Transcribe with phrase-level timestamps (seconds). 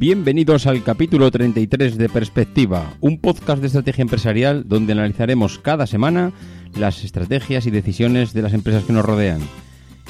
[0.00, 6.32] Bienvenidos al capítulo 33 de Perspectiva, un podcast de estrategia empresarial donde analizaremos cada semana
[6.74, 9.42] las estrategias y decisiones de las empresas que nos rodean.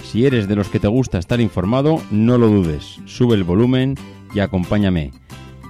[0.04, 3.96] Si eres de los que te gusta estar informado, no lo dudes, sube el volumen
[4.32, 5.10] y acompáñame.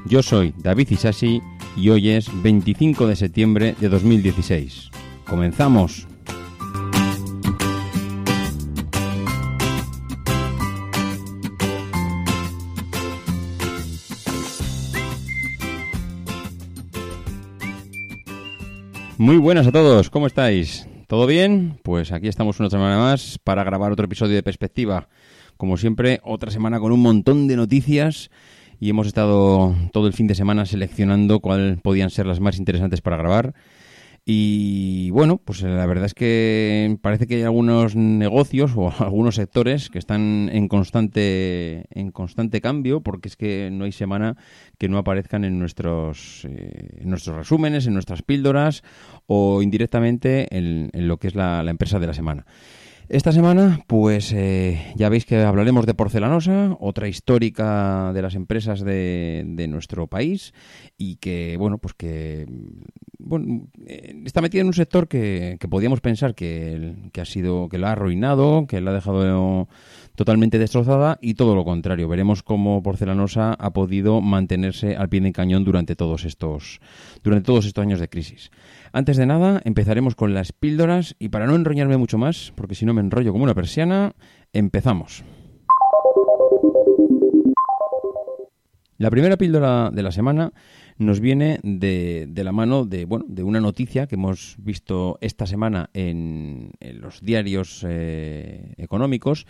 [0.04, 1.40] Yo soy David Isasi
[1.74, 4.90] y hoy es 25 de septiembre de 2016.
[5.24, 6.09] ¡Comenzamos!
[19.20, 20.88] Muy buenas a todos, ¿cómo estáis?
[21.06, 21.78] ¿Todo bien?
[21.82, 25.08] Pues aquí estamos una semana más para grabar otro episodio de Perspectiva.
[25.58, 28.30] Como siempre, otra semana con un montón de noticias
[28.78, 33.02] y hemos estado todo el fin de semana seleccionando cuáles podían ser las más interesantes
[33.02, 33.52] para grabar.
[34.32, 39.90] Y bueno, pues la verdad es que parece que hay algunos negocios o algunos sectores
[39.90, 44.36] que están en constante en constante cambio porque es que no hay semana
[44.78, 48.84] que no aparezcan en nuestros eh, en nuestros resúmenes, en nuestras píldoras
[49.26, 52.46] o indirectamente en, lo que es la empresa de la semana.
[53.10, 58.82] Esta semana, pues eh, ya veis que hablaremos de porcelanosa, otra histórica de las empresas
[58.82, 60.54] de, de nuestro país
[60.96, 62.46] y que, bueno, pues que
[63.18, 67.68] bueno, eh, está metida en un sector que, que podíamos pensar que, que, ha sido,
[67.68, 69.68] que lo ha arruinado, que la ha dejado
[70.14, 72.08] totalmente destrozada y todo lo contrario.
[72.08, 76.80] Veremos cómo Porcelanosa ha podido mantenerse al pie de cañón durante todos estos,
[77.24, 78.50] durante todos estos años de crisis.
[78.92, 82.84] Antes de nada, empezaremos con las píldoras y para no enroñarme mucho más, porque si
[82.84, 84.14] no me enrollo como una persiana,
[84.52, 85.22] empezamos.
[88.98, 90.52] La primera píldora de la semana
[90.98, 95.88] nos viene de, la mano de, bueno, de una noticia que hemos visto esta semana
[95.94, 99.46] en, los diarios eh, económicos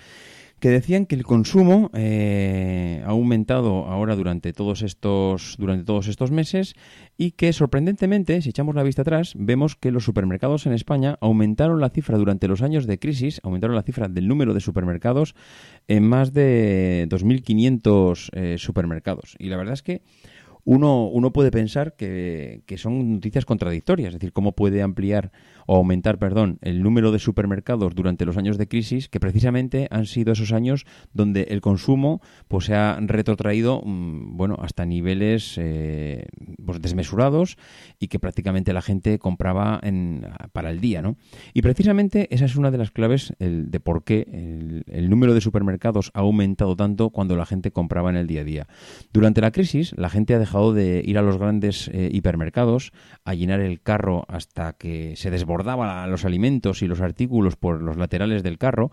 [0.61, 6.31] que decían que el consumo eh, ha aumentado ahora durante todos estos durante todos estos
[6.31, 6.75] meses
[7.17, 11.81] y que sorprendentemente, si echamos la vista atrás, vemos que los supermercados en España aumentaron
[11.81, 15.35] la cifra durante los años de crisis, aumentaron la cifra del número de supermercados
[15.89, 19.37] en más de 2.500 eh, supermercados.
[19.39, 20.03] Y la verdad es que
[20.65, 25.33] uno, uno puede pensar que, que, son noticias contradictorias, es decir, cómo puede ampliar
[25.77, 30.33] aumentar, perdón, el número de supermercados durante los años de crisis, que precisamente han sido
[30.33, 36.27] esos años donde el consumo pues se ha retrotraído, mm, bueno, hasta niveles eh,
[36.65, 37.57] pues, desmesurados
[37.99, 41.17] y que prácticamente la gente compraba en, para el día, ¿no?
[41.55, 45.41] Y precisamente esa es una de las claves el, de por qué el, número de
[45.41, 48.67] supermercados ha aumentado tanto cuando la gente compraba en el día a día.
[49.13, 52.93] Durante la crisis, la gente ha dejado de ir a los grandes eh, hipermercados
[53.25, 55.31] a llenar el carro hasta que se
[55.61, 58.91] desbordaban los alimentos y los artículos por los laterales del carro.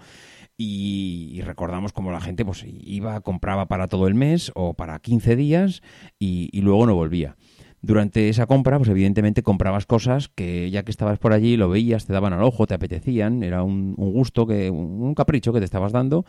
[0.59, 5.35] Y, recordamos como la gente pues iba, compraba para todo el mes o para 15
[5.35, 5.83] días
[6.19, 7.35] y luego no volvía
[7.81, 12.05] durante esa compra, pues evidentemente comprabas cosas que ya que estabas por allí, lo veías,
[12.05, 15.91] te daban al ojo, te apetecían, era un, gusto, que un, capricho que te estabas
[15.91, 16.25] dando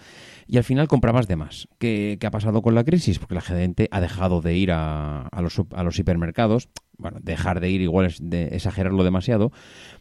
[0.46, 1.68] y al final comprabas de más.
[1.78, 3.18] ¿Qué, ha pasado con la crisis?
[3.18, 7.70] Porque la gente ha dejado de ir a, los, a los hipermercados, bueno, dejar de
[7.70, 9.50] ir igual es de exagerarlo demasiado,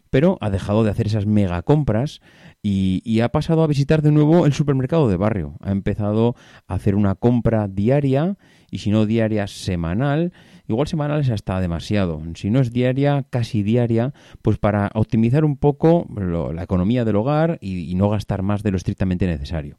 [0.09, 2.21] pero ha dejado de hacer esas mega compras
[2.61, 5.55] y, y, ha pasado a visitar de nuevo el supermercado de barrio.
[5.61, 6.35] Ha empezado
[6.67, 8.37] a hacer una compra diaria
[8.71, 10.33] y si no diaria, semanal
[10.67, 12.21] Igual semanal es hasta demasiado.
[12.35, 16.05] Si no es diaria, casi diaria, pues para optimizar un poco
[16.53, 19.77] la economía del hogar y, no gastar más de lo estrictamente necesario.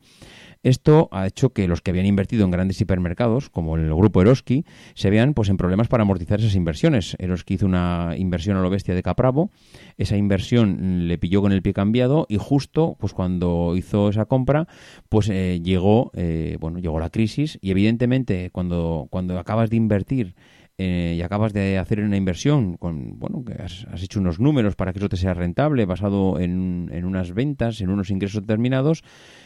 [0.63, 4.65] Esto ha hecho que los que habían invertido en grandes hipermercados, como el grupo Eroski,
[4.95, 7.17] se vean pues en problemas para amortizar esas inversiones.
[7.19, 9.51] Eroski hizo una inversión a lo bestia de Capravo,
[9.97, 14.67] esa inversión le pilló con el pie cambiado y justo pues cuando hizo esa compra,
[15.09, 20.35] pues eh, llegó eh, bueno llegó la crisis y evidentemente cuando cuando acabas de invertir
[20.79, 24.93] eh, y acabas de hacer una inversión, con bueno, que has, hecho unos números para
[24.93, 29.03] que eso te sea rentable, basado en, en unas ventas, en unos ingresos determinados,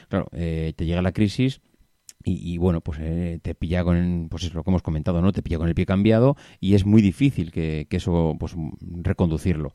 [0.08, 1.62] claro, eh, te llega la crisis
[2.24, 5.32] y, bueno, pues eh, te pilla con, pues es lo que hemos comentado, ¿no?
[5.32, 9.72] Te pilla con el pie cambiado y es muy difícil que, que eso, pues reconducirlo.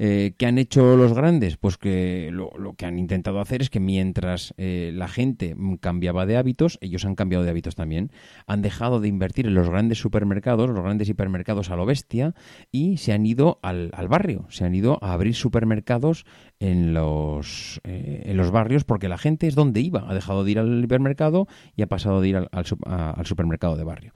[0.00, 1.56] Eh, ¿Qué han hecho los grandes?
[1.56, 6.36] Pues que lo, que han intentado hacer es que mientras eh, la gente cambiaba de
[6.36, 8.12] hábitos, ellos han cambiado de hábitos también.
[8.46, 12.34] Han dejado de invertir en los grandes supermercados, los grandes hipermercados a lo bestia,
[12.70, 16.24] y se han ido al, barrio, se han ido a abrir supermercados
[16.60, 20.08] en los, eh, en los barrios porque la gente es donde iba.
[20.08, 24.12] Ha dejado de ir al hipermercado y ha pasado de ir al supermercado de barrio.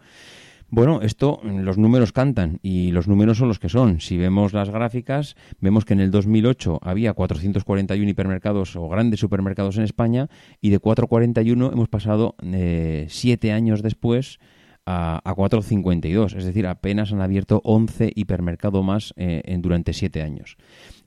[0.74, 4.00] Bueno, esto, los números cantan y los números son los que son.
[4.00, 9.76] Si vemos las gráficas, vemos que en el 2008 había 441 hipermercados o grandes supermercados
[9.76, 10.30] en España
[10.62, 14.38] y de 441 hemos pasado eh, siete años después
[14.87, 16.37] a, a 4,52.
[16.37, 20.56] Es decir, apenas han abierto 11 hipermercados más eh, en, durante 7 años.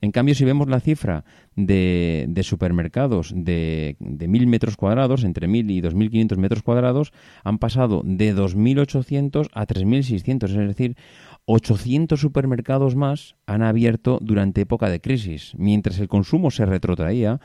[0.00, 1.24] En cambio, si vemos la cifra
[1.54, 7.12] de, de supermercados de, de 1.000 metros cuadrados, entre 1.000 y 2.500 metros cuadrados,
[7.44, 10.44] han pasado de 2.800 a 3.600.
[10.44, 10.96] Es decir,
[11.46, 15.52] 800 supermercados más han abierto durante época de crisis.
[15.56, 17.40] Mientras el consumo se retrotraía,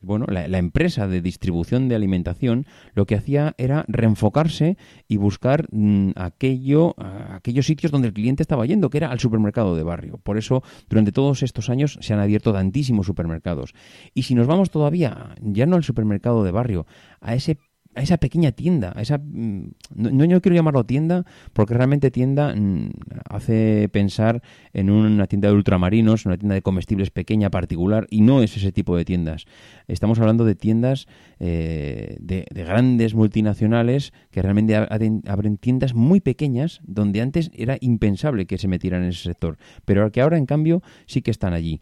[0.00, 2.64] bueno, la, empresa de distribución de alimentación
[2.94, 8.64] lo que hacía era reenfocarse y buscar mm, aquello, aquellos sitios donde el cliente estaba
[8.64, 10.16] yendo, que era al supermercado de barrio.
[10.16, 13.74] Por eso, durante todos estos años se han abierto tantísimos supermercados.
[14.14, 16.86] Y si nos vamos todavía, ya no al supermercado de barrio,
[17.20, 17.58] a ese
[17.94, 22.54] a esa pequeña tienda, a esa mm, no, yo quiero llamarlo tienda porque realmente tienda
[22.54, 22.90] mm,
[23.28, 24.42] hace pensar
[24.72, 28.70] en una tienda de ultramarinos, una tienda de comestibles pequeña particular y no es ese
[28.70, 29.46] tipo de tiendas.
[29.88, 31.08] Estamos hablando de tiendas
[31.40, 38.58] eh, de, grandes multinacionales que realmente abren tiendas muy pequeñas donde antes era impensable que
[38.58, 41.80] se metieran en ese sector, pero que ahora en cambio sí que están allí.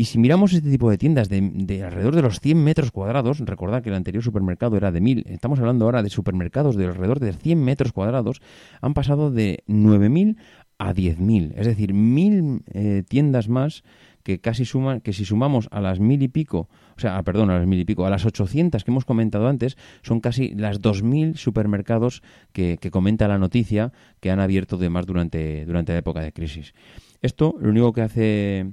[0.00, 3.82] Y si miramos este tipo de tiendas de, alrededor de los 100 metros cuadrados, recordad
[3.82, 7.34] que el anterior supermercado era de 1000, estamos hablando ahora de supermercados de alrededor de
[7.34, 8.40] 100 metros cuadrados,
[8.80, 10.38] han pasado de 9000
[10.78, 13.84] a 10.000, es decir, 1.000 eh, tiendas más
[14.22, 17.58] que casi suman, que si sumamos a las mil y pico, o sea, perdón, a
[17.58, 21.36] las mil y pico, a las 800 que hemos comentado antes, son casi las 2.000
[21.36, 22.22] supermercados
[22.52, 26.32] que, que, comenta la noticia que han abierto de más durante, durante la época de
[26.32, 26.72] crisis.
[27.20, 28.72] Esto lo único que hace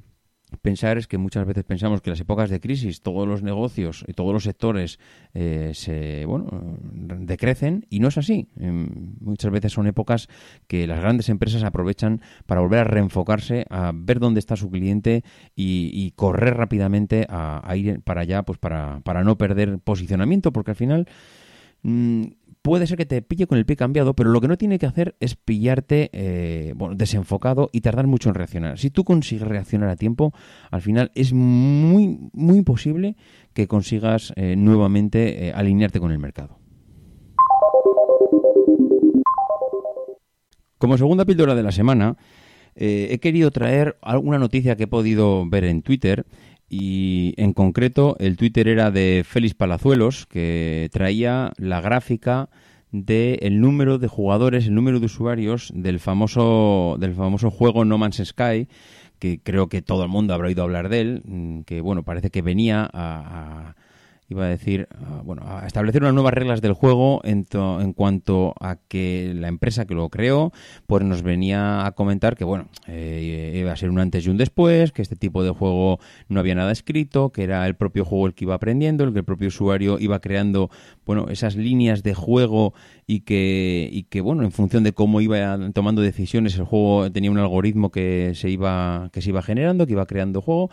[0.61, 4.05] pensar es que muchas veces pensamos que en las épocas de crisis todos los negocios
[4.07, 4.99] y todos los sectores
[5.33, 6.77] eh, se bueno
[7.19, 8.47] decrecen y no es así.
[8.57, 10.29] Em, muchas veces son épocas
[10.67, 15.23] que las grandes empresas aprovechan para volver a reenfocarse a ver dónde está su cliente
[15.55, 20.75] y, correr rápidamente a, ir para allá pues para, para no perder posicionamiento porque al
[20.75, 21.07] final
[21.83, 22.23] mm,
[22.67, 24.85] puede ser que te pille con el pie cambiado, pero lo que no tiene que
[24.85, 28.77] hacer es pillarte eh, desenfocado y tardar mucho en reaccionar.
[28.77, 30.33] Si tú consigues reaccionar a tiempo,
[30.69, 33.15] al final es muy, muy posible
[33.53, 36.59] que consigas eh, nuevamente eh, alinearte con el mercado.
[40.77, 42.17] Como segunda píldora de la semana,
[42.75, 46.25] he querido traer alguna noticia que he podido ver en Twitter
[46.69, 52.49] y en concreto el Twitter era de Félix Palazuelos que traía la gráfica
[52.91, 57.97] del el número de jugadores, el número de usuarios del famoso del famoso juego No
[57.97, 58.67] Man's Sky
[59.19, 62.29] que creo que todo el mundo habrá oído hablar de él, mm, que bueno, parece
[62.29, 63.75] que venía a
[64.29, 68.53] iba a decir, ah, bueno, a establecer unas nuevas reglas del juego en, en, cuanto
[68.59, 70.51] a que la empresa que lo creó,
[70.85, 74.37] pues nos venía a comentar que, bueno, eh, iba a ser un antes y un
[74.37, 78.27] después, que este tipo de juego no había nada escrito, que era el propio juego
[78.27, 80.69] el que iba aprendiendo, el que el propio usuario iba creando,
[81.05, 82.73] bueno, esas líneas de juego
[83.05, 87.31] y que, y que bueno, en función de cómo iba tomando decisiones, el juego tenía
[87.31, 90.69] un algoritmo que se iba, que se iba generando, que iba creando juego.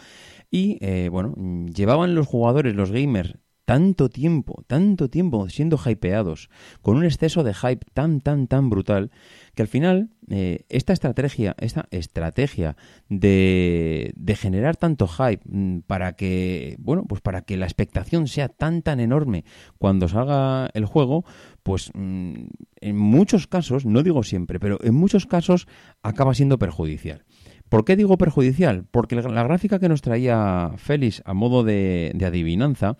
[0.51, 1.35] Y eh, bueno,
[1.75, 6.51] llevaban los jugadores, los gamers, tanto tiempo, tanto tiempo siendo hypeados,
[6.83, 9.11] con un exceso de hype tan, tan, tan brutal,
[9.55, 12.77] que al final eh, esta estrategia, esta estrategia
[13.09, 18.49] de, de, generar tanto hype mm, para que, bueno, pues para que la expectación sea
[18.49, 19.45] tan, tan enorme
[19.79, 21.25] cuando salga el juego,
[21.63, 22.35] pues mm,
[22.81, 25.67] en muchos casos, no digo siempre, pero en muchos casos
[26.03, 27.25] acaba siendo perjudicial.
[27.71, 28.85] ¿Por qué digo perjudicial?
[28.91, 32.97] Porque la, gráfica que nos traía Félix a modo de, de adivinanza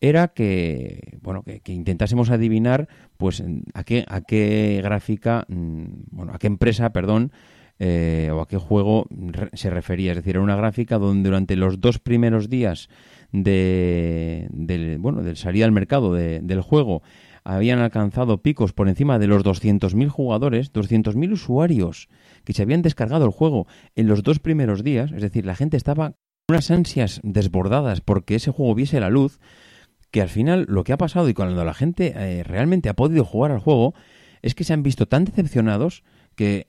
[0.00, 3.42] era que bueno que, intentásemos adivinar pues
[3.74, 7.32] a qué a qué gráfica mm, bueno a qué empresa perdón
[7.80, 9.06] eh, o a qué juego
[9.52, 10.10] se refería.
[10.10, 12.88] Es decir era una gráfica donde durante los dos primeros días
[13.30, 17.02] de del bueno del salida al mercado del juego
[17.44, 22.08] habían alcanzado picos por encima de los 200.000 jugadores 200.000 usuarios
[22.44, 25.12] que se habían descargado el juego en los dos primeros días.
[25.12, 29.38] Es decir la gente estaba con unas ansias desbordadas porque ese juego viese la luz
[30.10, 33.24] que al final lo que ha pasado y cuando la gente eh, realmente ha podido
[33.24, 33.94] jugar al juego
[34.42, 36.68] es que se han visto tan decepcionados que,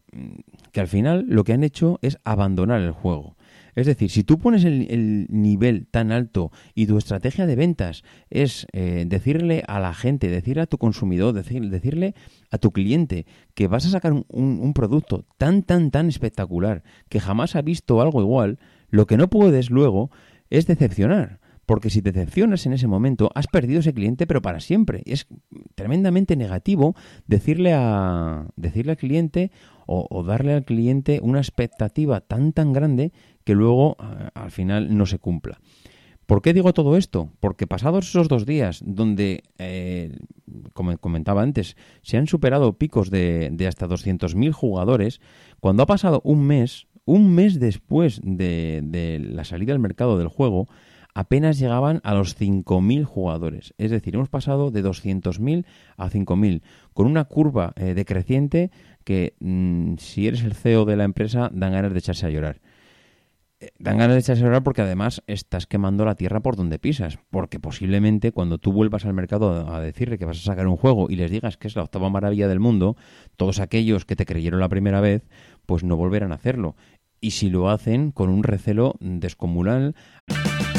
[0.72, 3.36] que al final lo que han hecho es abandonar el juego.
[3.76, 8.68] Es decir, si tú pones el, nivel tan alto y tu estrategia de ventas es
[8.74, 12.16] eh, decirle a la gente, decirle a tu consumidor, decirle
[12.52, 17.20] a tu cliente que vas a sacar un, un producto tan, tan, tan espectacular que
[17.20, 20.10] jamás ha visto algo igual, lo que no puedes luego
[20.50, 21.40] es decepcionar.
[21.70, 25.04] Porque si te decepcionas en ese momento, has perdido ese cliente, pero para siempre.
[25.06, 25.28] Es
[25.76, 26.96] tremendamente negativo
[27.28, 29.52] decirle, a, decirle al cliente
[29.86, 33.98] o, darle al cliente una expectativa tan tan grande que luego
[34.34, 35.60] al final no se cumpla.
[36.26, 37.30] ¿Por qué digo todo esto?
[37.40, 40.18] Porque pasados esos dos días, donde, eh,
[40.74, 45.22] como comentaba antes, se han superado picos de, de hasta 200.000 jugadores,
[45.60, 50.30] cuando ha pasado un mes, un mes después de, de la salida al mercado del
[50.30, 50.68] juego,
[51.14, 53.74] apenas llegaban a los 5.000 jugadores.
[53.78, 55.66] Es decir, hemos pasado de 200.000
[55.98, 56.62] a 5.000,
[56.94, 58.72] con una curva eh, decreciente
[59.04, 62.62] que mm, si eres el CEO de la empresa dan ganas de echarse a llorar.
[63.60, 66.80] Eh, dan ganas de echarse a llorar porque además estás quemando la tierra por donde
[66.80, 67.20] pisas.
[67.30, 71.08] Porque posiblemente cuando tú vuelvas al mercado a decirle que vas a sacar un juego
[71.10, 72.96] y les digas que es la octava maravilla del mundo,
[73.36, 75.28] todos aquellos que te creyeron la primera vez,
[75.66, 76.76] pues no volverán a hacerlo.
[77.22, 79.96] Y si lo hacen con un recelo descomunal.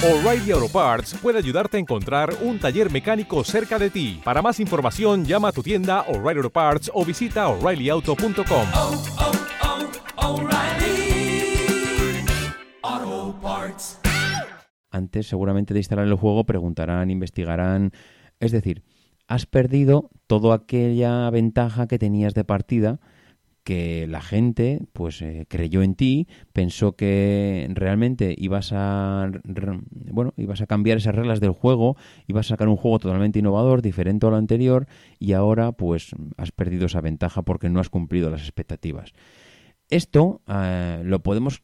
[0.02, 4.18] O'Reilly Auto Parts puede ayudarte a encontrar un taller mecánico cerca de ti.
[4.24, 8.66] Para más información, llama a tu tienda O'Reilly Auto Parts o visita oreillyauto.com.
[8.74, 9.32] Oh, oh,
[10.16, 10.48] oh,
[14.90, 17.92] Antes, seguramente de instalar el juego, preguntarán, investigarán.
[18.38, 18.82] Es decir,
[19.28, 23.00] has perdido toda aquella ventaja que tenías de partida
[23.70, 29.30] que la gente pues eh, creyó en ti, pensó que realmente ibas a
[30.10, 31.96] bueno, ibas a cambiar esas reglas del juego,
[32.26, 34.88] ibas a sacar un juego totalmente innovador, diferente a lo anterior
[35.20, 39.12] y ahora pues has perdido esa ventaja porque no has cumplido las expectativas.
[39.88, 41.62] Esto eh, lo podemos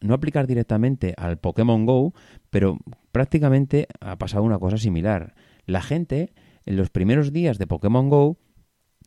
[0.00, 2.14] no aplicar directamente al Pokémon Go,
[2.48, 2.78] pero
[3.12, 5.34] prácticamente ha pasado una cosa similar.
[5.66, 6.32] La gente
[6.64, 8.38] en los primeros días de Pokémon Go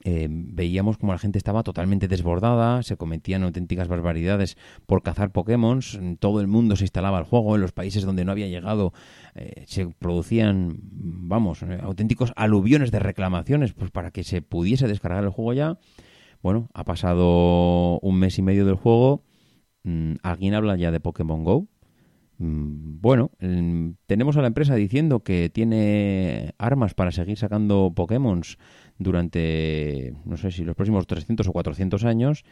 [0.08, 5.82] eh, veíamos como la gente estaba totalmente desbordada, se cometían auténticas barbaridades por cazar Pokémon,
[6.20, 8.94] todo el mundo se instalaba al juego, en los países donde no había llegado
[9.34, 15.24] eh, se producían, vamos, eh, auténticos aluviones de reclamaciones pues para que se pudiese descargar
[15.24, 15.80] el juego ya.
[16.44, 19.24] Bueno, ha pasado un mes y medio del juego,
[19.86, 21.68] mm, ¿alguien habla ya de Pokémon Go?
[22.38, 23.32] Mm, bueno,
[24.08, 28.42] tenemos a la empresa diciendo que tiene armas para seguir sacando Pokémon
[28.98, 32.44] durante, no sé si los próximos 300 o 400 años,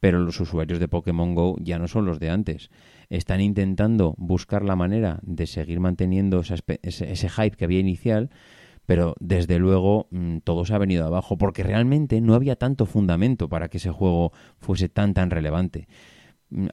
[0.00, 2.70] pero los usuarios de Pokémon Go ya no son los de antes.
[3.10, 8.30] Están intentando buscar la manera de seguir manteniendo ese, ese, hype que había inicial,
[8.86, 13.48] pero desde luego mm, todo se ha venido abajo, porque realmente no había tanto fundamento
[13.48, 15.86] para que ese juego fuese tan tan relevante.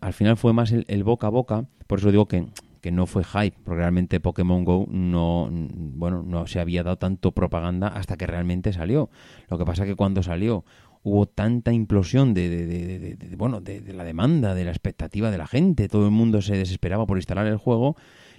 [0.02, 2.48] Al final fue más el, boca a boca, por eso digo que,
[2.82, 7.32] que, no fue hype, porque realmente Pokémon Go no, bueno, no se había dado tanto
[7.32, 9.10] propaganda hasta que realmente salió.
[9.50, 10.66] Lo que pasa que cuando salió
[11.04, 15.88] hubo tanta implosión de, de, bueno, de, la demanda, de la expectativa de la gente,
[15.88, 17.96] todo el mundo se desesperaba por instalar el juego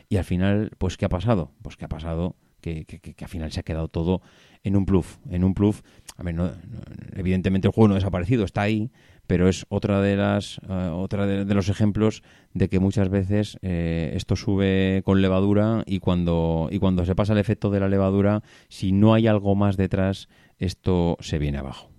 [0.09, 1.53] y al final, pues ¿qué ha pasado?
[1.63, 4.21] Pues que ha pasado que, que, que, al final se ha quedado todo
[4.65, 5.83] en un pluf, en un pluf.
[6.17, 6.51] A ver, no,
[7.15, 8.91] evidentemente el juego no ha desaparecido, está ahí,
[9.29, 12.23] pero es otra de las uh, otra de, los ejemplos
[12.55, 17.35] de que muchas veces eh, esto sube con levadura y cuando y cuando se pasa
[17.35, 21.91] el efecto de la levadura si no hay algo más detrás esto se viene abajo.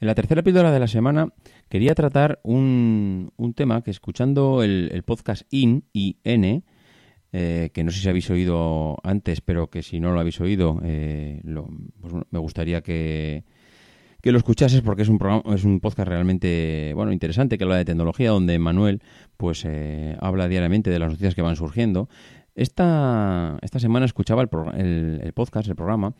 [0.00, 1.32] En la tercera píldora de la semana
[1.68, 6.62] quería tratar un, un tema que escuchando el, el podcast IN, IN,
[7.32, 10.80] eh, que no sé si habéis oído antes, pero que si no lo habéis oído,
[10.82, 11.68] eh, lo,
[12.00, 13.44] pues, me gustaría que,
[14.22, 17.76] que lo escuchases porque es un programa, es un podcast realmente bueno interesante que habla
[17.76, 19.02] de tecnología donde Manuel
[19.36, 22.08] pues eh, habla diariamente de las noticias que van surgiendo.
[22.54, 26.14] Esta, esta semana escuchaba el, el, podcast el programa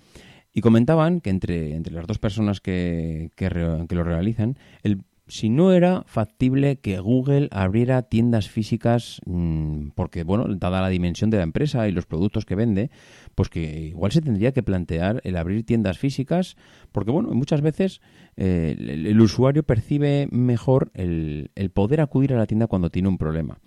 [0.52, 3.48] y comentaban que entre, entre las dos personas que, que,
[3.88, 10.24] que lo realizan el si no era factible que Google abriera tiendas físicas, mmm, porque,
[10.24, 12.90] bueno, dada la dimensión de la empresa y los productos que vende,
[13.34, 16.56] pues que igual se tendría que plantear el abrir tiendas físicas,
[16.92, 18.00] porque, bueno, muchas veces
[18.36, 23.18] eh, el, usuario percibe mejor el, el, poder acudir a la tienda cuando tiene un
[23.18, 23.58] problema.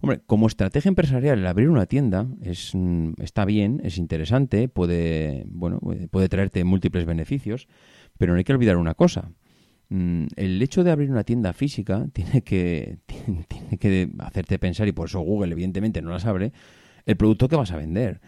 [0.00, 5.44] Hombre, como estrategia empresarial, el abrir una tienda es, mm, está bien, es interesante, puede,
[5.48, 7.66] bueno, puede traerte múltiples beneficios,
[8.18, 9.47] pero no hay que olvidar una cosa mm,
[9.90, 12.98] el hecho de abrir una tienda física tiene que,
[13.48, 16.52] tiene que hacerte pensar, y por eso Google evidentemente no las abre,
[17.06, 18.20] el producto que vas a vender.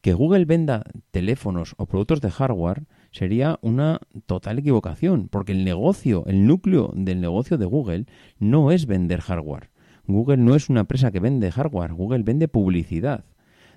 [0.00, 6.24] Que Google venda teléfonos o productos de hardware sería una total equivocación, porque el negocio,
[6.26, 8.06] el núcleo del negocio de Google
[8.38, 9.70] no es vender hardware.
[10.06, 13.24] Google no es una empresa que vende hardware, Google vende publicidad.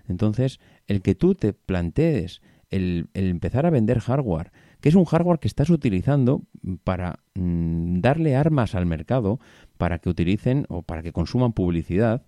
[0.07, 5.39] Entonces, el que tú te plantees el, empezar a vender hardware, que es un hardware
[5.39, 6.43] que estás utilizando
[6.83, 9.39] para mm, darle armas al mercado
[9.77, 12.25] para que utilicen o para que consuman publicidad,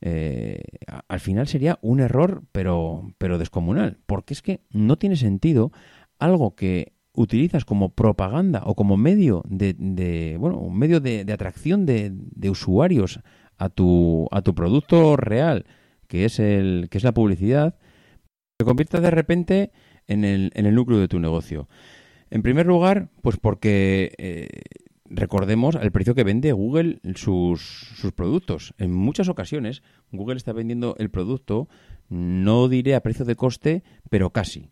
[0.00, 0.62] eh,
[1.08, 5.72] al final sería un error, pero, pero descomunal, porque es que no tiene sentido
[6.18, 12.12] algo que utilizas como propaganda o como medio de, bueno, un medio de, atracción de,
[12.12, 13.20] de, usuarios
[13.58, 15.66] a tu, a tu producto real,
[16.06, 17.76] que es el, que es la publicidad,
[18.58, 19.72] se convierta de repente
[20.10, 21.68] en el, en el núcleo de tu negocio.
[22.30, 24.48] En primer lugar, pues porque eh,
[25.06, 27.62] recordemos el precio que vende Google sus,
[27.96, 28.74] sus productos.
[28.78, 31.68] En muchas ocasiones Google está vendiendo el producto,
[32.08, 34.70] no diré a precio de coste, pero casi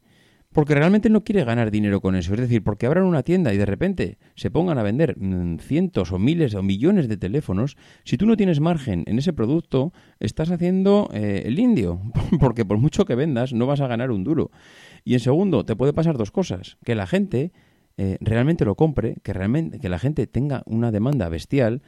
[0.53, 2.35] porque realmente no quiere ganar dinero con eso.
[2.35, 6.13] Es decir, porque abran una tienda y de repente se pongan a vender mm, cientos
[6.13, 10.51] o miles o millones de teléfonos, si tú no tienes margen en ese producto, estás
[10.51, 12.01] haciendo eh, el indio,
[12.41, 14.51] porque por mucho que vendas no vas a ganar un duro.
[15.05, 17.53] Y en segundo, te puede pasar dos cosas, que la gente
[17.97, 21.83] eh, realmente lo compre, que realmente que la gente tenga una demanda bestial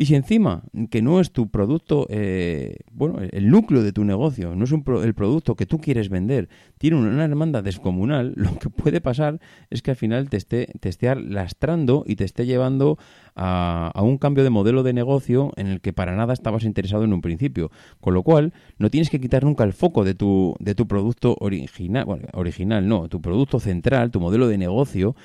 [0.00, 0.62] y si encima,
[0.92, 5.14] que no es tu producto, eh, bueno, el núcleo de tu negocio, no es el
[5.14, 9.40] producto que tú quieres vender, tiene una demanda descomunal, lo que puede pasar
[9.70, 12.96] es que al final te esté, te esté lastrando y te esté llevando
[13.34, 17.12] a, un cambio de modelo de negocio en el que para nada estabas interesado en
[17.12, 17.72] un principio.
[18.00, 21.36] Con lo cual, no tienes que quitar nunca el foco de tu, de tu producto
[21.40, 25.16] original, bueno, original no, tu producto central, tu modelo de negocio,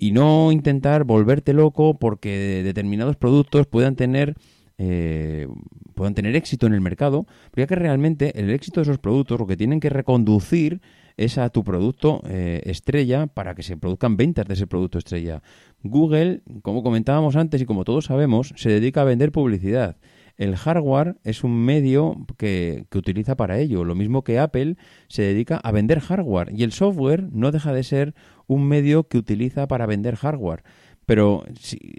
[0.00, 4.34] y no intentar volverte loco porque determinados productos puedan tener
[4.78, 5.46] eh,
[5.94, 9.46] puedan tener éxito en el mercado, porque que realmente el éxito de esos productos lo
[9.46, 10.80] que tienen que reconducir
[11.18, 15.42] es a tu producto eh, estrella para que se produzcan ventas de ese producto estrella.
[15.82, 19.98] Google, como comentábamos antes y como todos sabemos, se dedica a vender publicidad.
[20.38, 24.76] El hardware es un medio que, que, utiliza para ello, lo mismo que Apple
[25.08, 28.14] se dedica a vender hardware y el software no deja de ser
[28.50, 30.64] un medio que utiliza para vender hardware.
[31.06, 31.44] Pero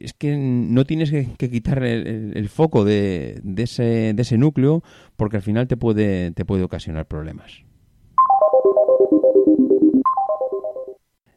[0.01, 4.83] es que no tienes que, quitar el, foco de, ese núcleo
[5.15, 7.63] porque al final te puede, te puede ocasionar problemas.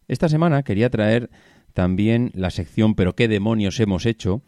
[0.09, 1.31] Esta semana quería traer
[1.73, 4.43] también la sección Pero qué demonios hemos hecho,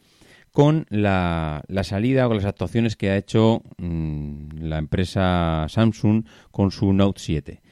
[0.53, 6.93] con la, salida o las actuaciones que ha hecho mm, la empresa Samsung con su
[6.93, 7.63] Note 7.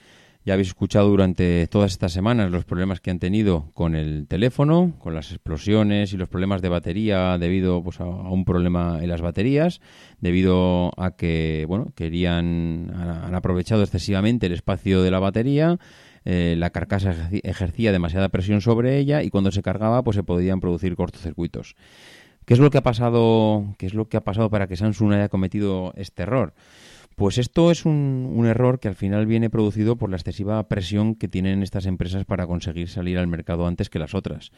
[0.46, 4.92] Ya habéis escuchado durante todas estas semanas los problemas que han tenido con el teléfono,
[4.98, 9.22] con las explosiones y los problemas de batería debido pues, a, un problema en las
[9.22, 9.80] baterías,
[10.20, 15.78] debido a que bueno querían han, aprovechado excesivamente el espacio de la batería.
[16.26, 20.61] Eh, la carcasa ejercía demasiada presión sobre ella y cuando se cargaba pues se podían
[20.61, 21.74] producir cortocircuitos.
[22.44, 23.74] ¿Qué es lo que ha pasado?
[23.78, 26.52] ¿Qué es lo que ha pasado para que Samsung haya cometido este error?
[27.16, 31.29] Pues esto es un, error que al final viene producido por la excesiva presión que
[31.29, 34.50] tienen estas empresas para conseguir salir al mercado antes que las otras.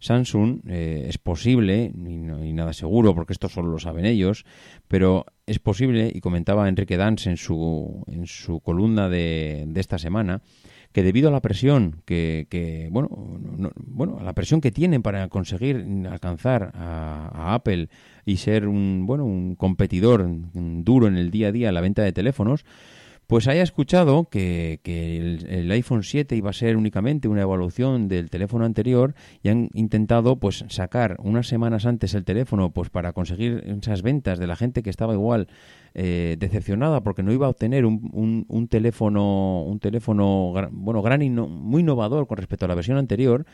[0.00, 4.44] Samsung eh, es posible, y, nada seguro, porque esto solo lo saben ellos,
[4.88, 10.42] pero es posible, y comentaba Enrique Dance en su, en su columna de esta semana,
[10.92, 15.86] que debido a la presión que, bueno, bueno, a la presión que tienen para conseguir
[16.10, 17.88] alcanzar a, Apple
[18.24, 22.02] y ser un, bueno, un competidor duro en el día a día en la venta
[22.02, 22.64] de teléfonos,
[23.30, 28.64] pues haya escuchado que, el, iPhone 7 iba a ser únicamente una evolución del teléfono
[28.64, 34.02] anterior y han intentado pues sacar unas semanas antes el teléfono pues para conseguir esas
[34.02, 35.46] ventas de la gente que estaba igual
[35.94, 41.30] eh, decepcionada porque no iba a obtener un, un, teléfono un teléfono bueno gran y
[41.30, 43.46] muy innovador con respecto a la versión anterior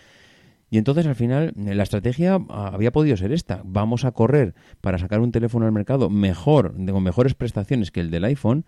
[0.69, 3.63] y entonces al final la estrategia había podido ser esta.
[3.65, 8.11] Vamos a correr para sacar un teléfono al mercado mejor, con mejores prestaciones que el
[8.11, 8.65] del iPhone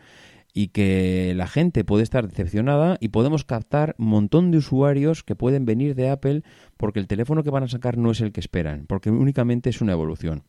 [0.55, 5.35] y que la gente puede estar decepcionada y podemos captar un montón de usuarios que
[5.35, 6.43] pueden venir de Apple
[6.77, 9.81] porque el teléfono que van a sacar no es el que esperan, porque únicamente es
[9.81, 10.45] una evolución.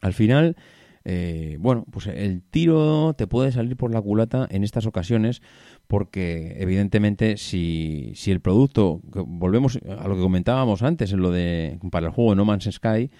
[0.00, 0.56] Al final,
[1.04, 5.42] eh, bueno, pues el tiro te puede salir por la culata en estas ocasiones
[5.86, 11.78] porque evidentemente si, si el producto, volvemos a lo que comentábamos antes en lo de
[11.90, 13.10] para el juego No Man's Sky,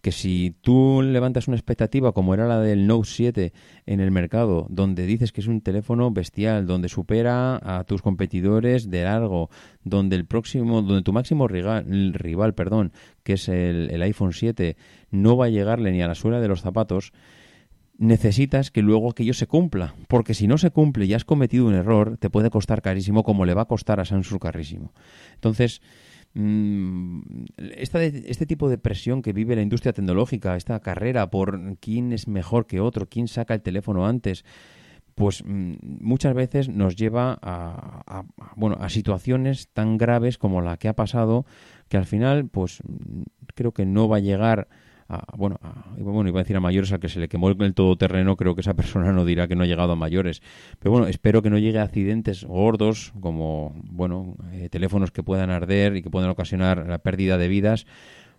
[0.00, 3.52] que si tú levantas una expectativa como era la del Note 7
[3.86, 8.90] en el mercado, donde dices que es un teléfono bestial, donde supera a tus competidores
[8.90, 9.50] de largo,
[9.84, 14.76] donde el próximo, donde tu máximo rival, rival perdón, que es el, iPhone 7,
[15.10, 17.12] no va a llegarle ni a la suela de los zapatos,
[17.98, 21.74] necesitas que luego aquello se cumpla, porque si no se cumple y has cometido un
[21.74, 24.94] error, te puede costar carísimo como le va a costar a Samsung carísimo.
[25.34, 25.82] Entonces,
[26.34, 27.20] mm,
[27.76, 32.66] este tipo de presión que vive la industria tecnológica, esta carrera por quién es mejor
[32.66, 34.44] que otro, quién saca el teléfono antes,
[35.14, 38.24] pues mm, muchas veces nos lleva a,
[38.56, 41.44] bueno a situaciones tan graves como la que ha pasado
[41.88, 43.22] que al final pues mm,
[43.54, 44.68] creo que no va a llegar
[45.36, 45.58] bueno,
[45.98, 48.60] bueno, iba a decir a mayores al que se le quemó el todoterreno, creo que
[48.60, 50.42] esa persona no dirá que no ha llegado a mayores.
[50.78, 55.50] Pero bueno, espero que no llegue a accidentes gordos como, bueno, eh, teléfonos que puedan
[55.50, 57.86] arder y que puedan ocasionar la pérdida de vidas,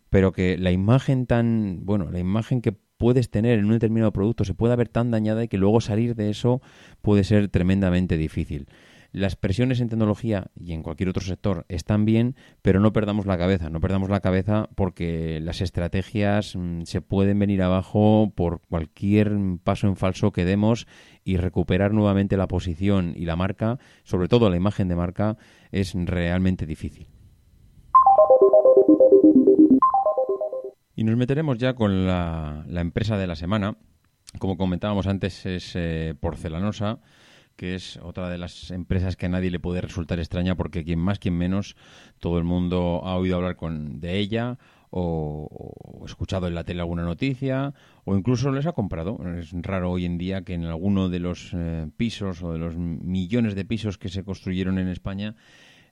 [0.10, 4.46] pero que la imagen tan, bueno, la imagen que puedes tener en un determinado producto
[4.46, 6.62] se pueda ver tan dañada y que luego salir de eso
[7.02, 8.68] puede ser tremendamente difícil.
[9.13, 13.38] Las presiones en tecnología y en cualquier otro sector están bien, pero no perdamos la
[13.38, 19.34] cabeza, no perdamos la cabeza porque las estrategias mm, se pueden venir abajo por cualquier
[19.65, 20.88] paso en falso que demos
[21.26, 25.38] y recuperar nuevamente la posición y la marca, sobre todo la imagen de marca,
[25.74, 27.08] es realmente difícil.
[30.95, 33.76] Y nos meteremos ya con la, empresa de la semana.
[34.39, 37.00] Como comentábamos antes, es eh, Porcelanosa
[37.62, 40.97] que es otra de las empresas que a nadie le puede resultar extraña porque quien
[40.97, 41.76] más, quien menos,
[42.17, 44.58] todo el mundo ha oído hablar con, de ella
[44.89, 49.19] o, escuchado en la tele alguna noticia o incluso les ha comprado.
[49.38, 52.76] Es raro hoy en día que en alguno de los eh, pisos o de los
[52.78, 55.36] millones de pisos que se construyeron en España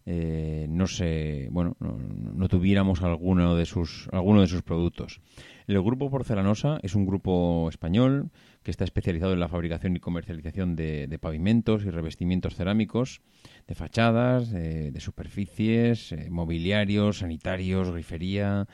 [0.07, 5.21] eh, no se bueno no, tuviéramos alguno de sus alguno de sus productos.
[5.67, 8.31] El grupo Porcelanosa es un grupo español
[8.69, 13.19] que está especializado en la fabricación y comercialización de, pavimentos y revestimientos cerámicos,
[13.67, 18.67] de fachadas, de, superficies, eh, mobiliarios, sanitarios, grifería,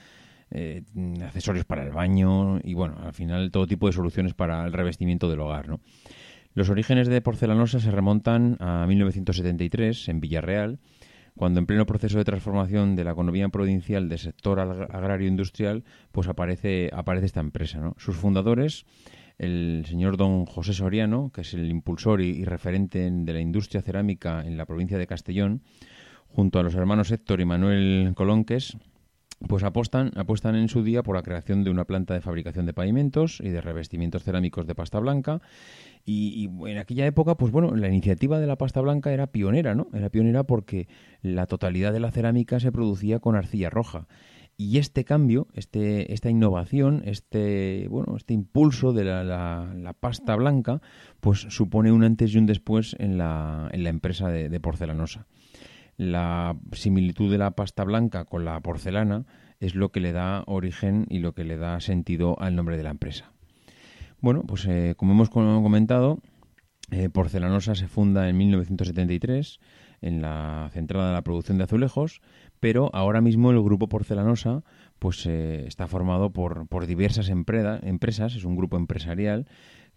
[0.52, 0.84] eh,
[1.24, 5.30] accesorios para el baño y, bueno, al final todo tipo de soluciones para el revestimiento
[5.30, 5.80] del hogar.
[6.54, 10.80] Los orígenes de Porcelanosa se remontan a 1973 en Villarreal,
[11.38, 16.28] cuando en pleno proceso de transformación de la economía provincial del sector agrario industrial, pues
[16.28, 17.94] aparece, aparece esta empresa.
[17.96, 18.86] Sus fundadores
[19.38, 24.42] el señor don José Soriano, que es el impulsor y, referente de la industria cerámica
[24.46, 25.62] en la provincia de Castellón,
[26.28, 28.78] junto a los hermanos Héctor y Manuel Colonques,
[29.48, 32.74] pues apostan, apuestan en su día por la creación de una planta de fabricación de
[32.74, 35.42] pavimentos y de revestimientos cerámicos de pasta blanca.
[36.06, 39.76] Y, y, en aquella época, pues bueno, la iniciativa de la pasta blanca era pionera,
[39.76, 39.88] ¿no?
[39.94, 40.88] Era pionera porque
[41.22, 44.08] la totalidad de la cerámica se producía con arcilla roja.
[44.58, 50.82] Y este cambio, este, esta innovación, este, bueno, este impulso de la, la, pasta blanca,
[51.20, 55.28] pues supone un antes y un después en la, en la empresa de, porcelanosa.
[55.98, 59.26] La similitud de la pasta blanca con la porcelana
[59.60, 62.84] es lo que le da origen y lo que le da sentido al nombre de
[62.84, 63.34] la empresa.
[64.22, 66.20] Bueno, pues eh, como hemos comentado,
[66.92, 69.60] eh, Porcelanosa se funda en 1973
[70.02, 72.22] en la centrada de la producción de azulejos
[72.60, 74.64] pero ahora mismo el grupo Porcelanosa
[75.00, 79.46] pues eh, está formado por, por diversas empresas, es un grupo empresarial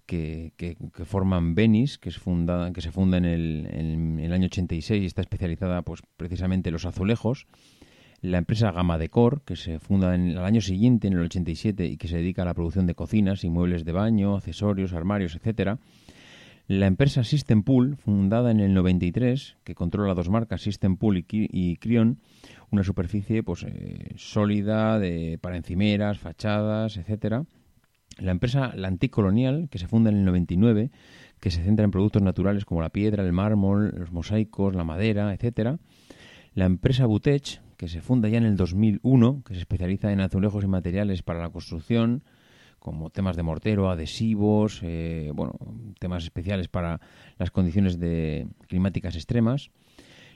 [0.09, 4.47] que, que, forman Benis, que, es fundada, que se funda en el, en el año
[4.47, 7.47] 86 y está especializada pues precisamente en los azulejos.
[8.23, 11.97] La empresa Gama Decor, que se funda en el año siguiente, en el 87, y
[11.99, 15.79] que se dedica a la producción de cocinas y muebles de baño, accesorios, armarios, etcétera.
[16.69, 21.77] La empresa System Pool, fundada en el 93, que controla dos marcas, System Pool y,
[21.77, 22.19] Crion,
[22.71, 27.47] una superficie pues eh, sólida de, para encimeras, fachadas, etcétera.
[28.19, 30.91] La empresa La Anticolonial, que se funda en el 99,
[31.41, 35.33] que se centra en productos naturales como la piedra, el mármol, los mosaicos, la madera,
[35.33, 35.79] etcétera.
[36.53, 40.65] La empresa Butech, que se funda ya en el 2001, que se especializa en azulejos
[40.65, 42.25] y materiales para la construcción,
[42.79, 45.55] como temas de mortero, adhesivos, eh, bueno,
[45.99, 47.01] temas especiales para
[47.39, 49.71] las condiciones de climáticas extremas.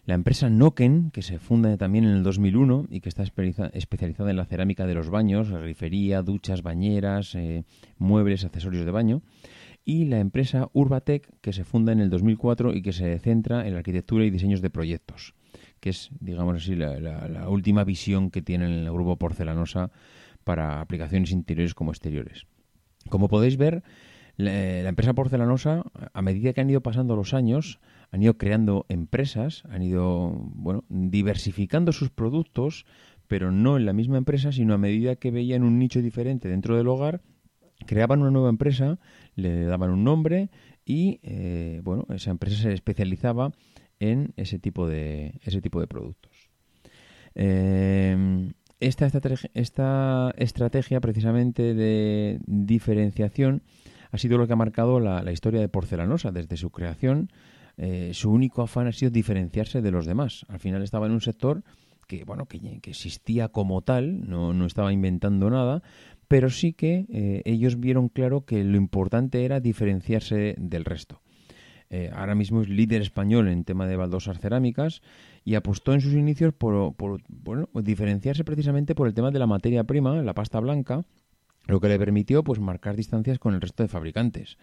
[0.04, 4.36] La empresa Noken, que se funda también en el 2001 y que está especializada en
[4.36, 7.64] la cerámica de los baños, grifería, duchas, bañeras, eh,
[7.98, 9.22] muebles, accesorios de baño.
[9.84, 13.74] Y la empresa Urbatec, que se funda en el 2004 y que se centra en
[13.74, 15.34] la arquitectura y diseños de proyectos,
[15.78, 19.92] que es, digamos así, la, última visión que tiene el grupo Porcelanosa
[20.42, 22.46] para aplicaciones interiores como exteriores.
[23.08, 23.82] Como podéis ver,
[24.36, 29.64] la, empresa porcelanosa, a medida que han ido pasando los años, han ido creando empresas,
[29.68, 32.86] han ido bueno, diversificando sus productos,
[33.26, 36.76] pero no en la misma empresa, sino a medida que veían un nicho diferente dentro
[36.76, 37.22] del hogar,
[37.86, 38.98] creaban una nueva empresa,
[39.34, 40.50] le daban un nombre
[40.84, 43.52] y eh, bueno, esa empresa se especializaba
[44.00, 46.50] en ese tipo de, ese tipo de productos.
[47.34, 49.10] Eh, esta,
[49.54, 53.62] esta, estrategia precisamente de diferenciación
[54.10, 57.30] ha sido lo que ha marcado la, historia de Porcelanosa desde su creación.
[57.78, 60.44] Eh, su único afán ha sido diferenciarse de los demás.
[60.48, 61.62] Al final estaba en un sector
[62.06, 65.82] que bueno que, existía como tal, no, no, estaba inventando nada,
[66.28, 71.22] pero sí que eh, ellos vieron claro que lo importante era diferenciarse del resto.
[71.88, 75.02] Eh, ahora mismo es líder español en tema de baldosas cerámicas
[75.44, 76.94] y apostó en sus inicios por,
[77.28, 81.04] bueno, diferenciarse precisamente por el tema de la materia prima, la pasta blanca,
[81.66, 84.58] lo que le permitió pues marcar distancias con el resto de fabricantes.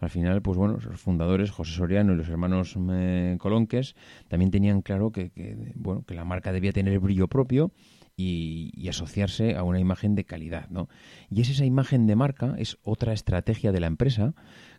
[0.00, 3.94] Al final, pues bueno, los fundadores, José Soriano y los hermanos eh, Colonques,
[4.26, 5.30] también tenían claro que,
[5.76, 7.70] bueno, que la marca debía tener brillo propio
[8.16, 10.88] y, asociarse a una imagen de calidad, ¿no?
[11.30, 14.34] Y es esa imagen de marca, es otra estrategia de la empresa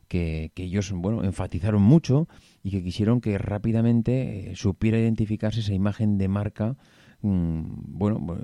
[0.08, 2.28] que, ellos, bueno, enfatizaron mucho
[2.63, 6.78] y que quisieron que rápidamente eh, supiera identificarse esa imagen de marca
[7.21, 7.62] mm,
[7.97, 8.38] bueno,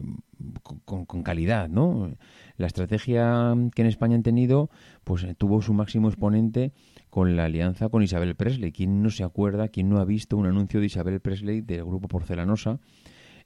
[0.85, 2.11] con, calidad, ¿no?
[2.57, 4.69] La estrategia que en España han tenido,
[5.05, 6.73] pues eh, tuvo su máximo exponente
[7.09, 8.73] con la alianza con Isabel Presley.
[8.73, 12.09] ¿Quién no se acuerda, quién no ha visto un anuncio de Isabel Presley del grupo
[12.09, 12.79] Porcelanosa?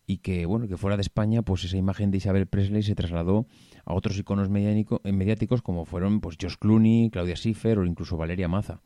[0.05, 3.47] y que bueno que fuera de España pues esa imagen de Isabel Presley se trasladó
[3.85, 8.47] a otros iconos eh, mediáticos como fueron pues Josh Clooney, Claudia Schiffer o incluso Valeria
[8.47, 8.81] Maza.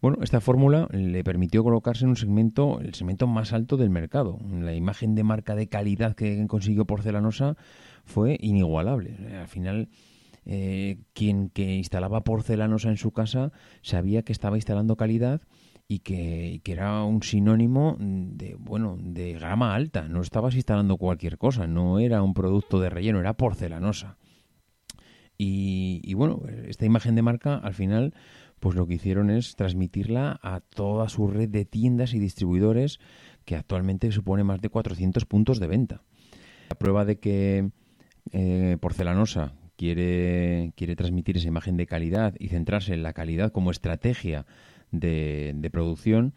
[0.00, 4.38] Bueno, esta fórmula le permitió colocarse en un segmento, el segmento más alto del mercado.
[4.50, 7.56] La imagen de marca de calidad que consiguió Porcelanosa
[8.04, 9.16] fue inigualable.
[9.40, 9.88] Al final,
[10.48, 13.50] eh, quien que instalaba porcelanosa en su casa
[13.82, 15.40] sabía que estaba instalando calidad
[15.88, 21.66] y que, era un sinónimo de bueno de gama alta no estabas instalando cualquier cosa
[21.66, 24.18] no era un producto de relleno era porcelanosa
[25.36, 28.14] y, bueno esta imagen de marca al final
[28.60, 32.98] pues lo que hicieron es transmitirla a toda su red de tiendas y distribuidores
[33.44, 36.02] que actualmente supone más de 400 puntos de venta
[36.68, 37.70] la prueba de que
[38.32, 43.70] eh, porcelanosa quiere quiere transmitir esa imagen de calidad y centrarse en la calidad como
[43.70, 44.46] estrategia
[44.90, 46.34] de, producción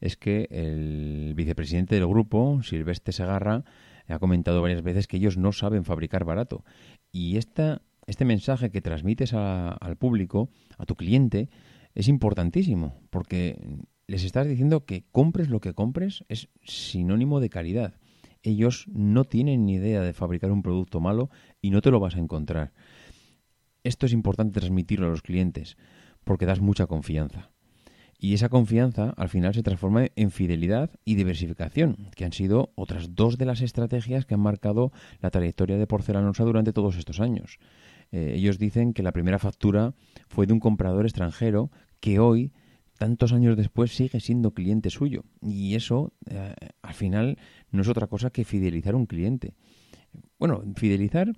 [0.00, 3.64] es que el vicepresidente del grupo, Silvestre Segarra,
[4.08, 6.64] ha comentado varias veces que ellos no saben fabricar barato.
[7.12, 11.48] Y esta, este mensaje que transmites al público, a tu cliente,
[11.94, 13.58] es importantísimo, porque
[14.06, 17.94] les estás diciendo que compres lo que compres es sinónimo de calidad.
[18.42, 22.16] Ellos no tienen ni idea de fabricar un producto malo y no te lo vas
[22.16, 22.72] a encontrar.
[23.84, 25.76] Esto es importante transmitirlo a los clientes,
[26.24, 27.50] porque das mucha confianza.
[28.18, 33.14] Y esa confianza al final se transforma en fidelidad y diversificación, que han sido otras
[33.14, 37.58] dos de las estrategias que han marcado la trayectoria de Porcelanosa durante todos estos años.
[38.12, 39.94] Eh, ellos dicen que la primera factura
[40.28, 41.70] fue de un comprador extranjero
[42.00, 42.52] que hoy,
[42.98, 45.24] tantos años después, sigue siendo cliente suyo.
[45.42, 47.38] Y eso, eh, al final,
[47.70, 49.54] no es otra cosa que fidelizar un cliente.
[50.38, 51.32] Bueno, fidelizar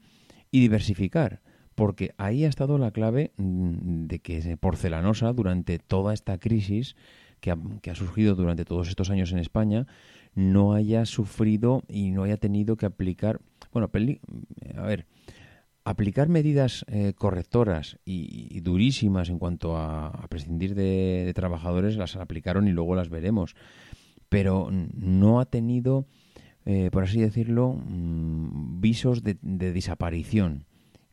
[0.51, 1.43] y diversificar
[1.75, 6.97] porque ahí ha estado la clave mm, de que Porcelanosa, durante toda esta crisis
[7.41, 9.87] que ha, surgido durante todos estos años en España,
[10.35, 13.41] no haya sufrido y no haya tenido que aplicar,
[13.73, 15.07] bueno, a ver,
[15.85, 22.73] aplicar medidas eh, correctoras y, durísimas en cuanto a, prescindir de, trabajadores, las aplicaron y
[22.73, 23.55] luego las veremos,
[24.29, 26.07] pero no ha tenido,
[26.65, 30.67] eh, por así decirlo, mm, visos de desaparición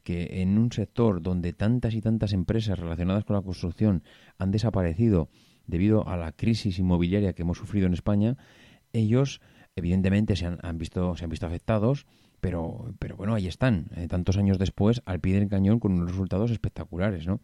[0.10, 4.02] que en un sector donde tantas y tantas empresas relacionadas con la construcción
[4.40, 5.30] han desaparecido
[5.68, 8.36] debido a la crisis inmobiliaria que hemos sufrido en España,
[8.92, 9.40] ellos
[9.76, 12.08] evidentemente se han, visto se han visto afectados,
[12.42, 16.12] pero pero bueno, ahí están, eh, tantos años después al pie del cañón con unos
[16.12, 17.42] resultados espectaculares, ¿no?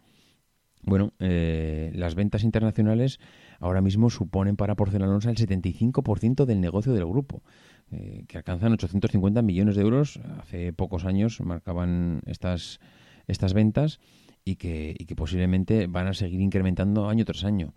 [0.84, 3.20] Bueno, eh, las ventas internacionales
[3.60, 7.42] ahora mismo suponen para Porcelanosa el 75% del negocio del grupo.
[7.92, 10.20] Eh, que alcanzan 850 millones de euros.
[10.40, 12.80] Hace pocos años marcaban estas,
[13.28, 14.00] estas ventas
[14.44, 17.74] y que, y que posiblemente van a seguir incrementando año tras año.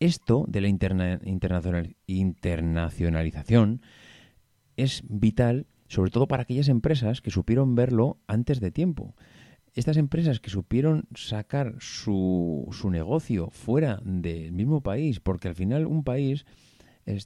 [0.00, 3.82] Esto de la internacional, internacionalización
[4.76, 9.14] es vital, sobre todo para aquellas empresas que supieron verlo antes de tiempo.
[9.74, 15.86] Estas empresas que supieron sacar su, su negocio fuera del mismo país, porque al final
[15.86, 16.46] un país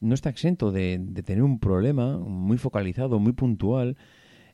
[0.00, 3.96] no está exento de, tener un problema muy focalizado, muy puntual.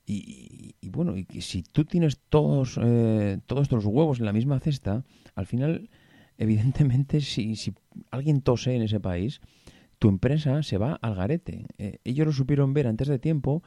[0.05, 5.47] Y, bueno, y si tú tienes todos, eh, todos huevos en la misma cesta, al
[5.47, 5.89] final,
[6.37, 7.73] evidentemente, si, si
[8.11, 9.41] alguien tose en ese país,
[10.03, 11.65] tu empresa se va al garete.
[11.79, 13.63] Eh, ellos lo supieron ver antes de tiempo,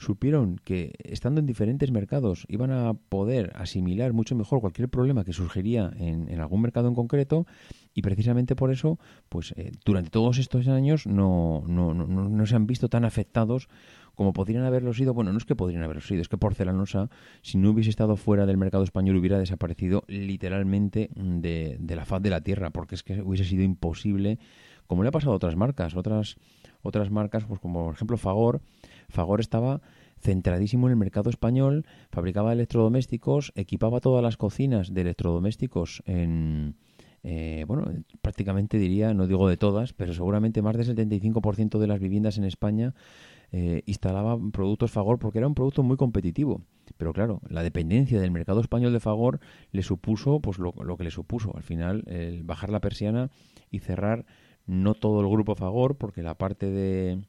[0.00, 5.34] supieron que estando en diferentes mercados iban a poder asimilar mucho mejor cualquier problema que
[5.34, 7.46] surgiría en, algún mercado en concreto
[7.92, 12.56] y precisamente por eso, pues eh, durante todos estos años no, no, no, no, se
[12.56, 13.68] han visto tan afectados
[14.14, 15.12] como podrían haberlo sido.
[15.12, 17.10] Bueno, no es que podrían haberlo sido, es que Porcelanosa,
[17.42, 22.22] si no hubiese estado fuera del mercado español, hubiera desaparecido literalmente de, de la faz
[22.22, 24.38] de la tierra, porque es que hubiese sido imposible,
[24.86, 26.36] como le ha pasado a otras marcas, otras
[26.82, 28.60] otras marcas, pues como por ejemplo Fagor,
[29.10, 29.80] Fagor estaba
[30.18, 36.76] centradísimo en el mercado español, fabricaba electrodomésticos, equipaba todas las cocinas de electrodomésticos en,
[37.22, 37.84] eh, bueno,
[38.22, 42.44] prácticamente diría, no digo de todas, pero seguramente más del 75% de las viviendas en
[42.44, 42.94] España
[43.52, 46.62] eh, instalaban productos Fagor porque era un producto muy competitivo.
[46.96, 49.40] Pero claro, la dependencia del mercado español de Fagor
[49.72, 51.56] le supuso pues lo, lo que le supuso.
[51.56, 53.30] Al final, el bajar la persiana
[53.70, 54.24] y cerrar
[54.66, 57.20] no todo el grupo Fagor, porque la parte de,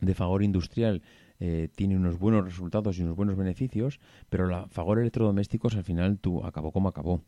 [0.00, 1.02] de Fagor industrial
[1.38, 6.18] eh, tiene unos buenos resultados y unos buenos beneficios, pero la Fagor electrodomésticos al final
[6.18, 7.22] tú, acabó como acabó.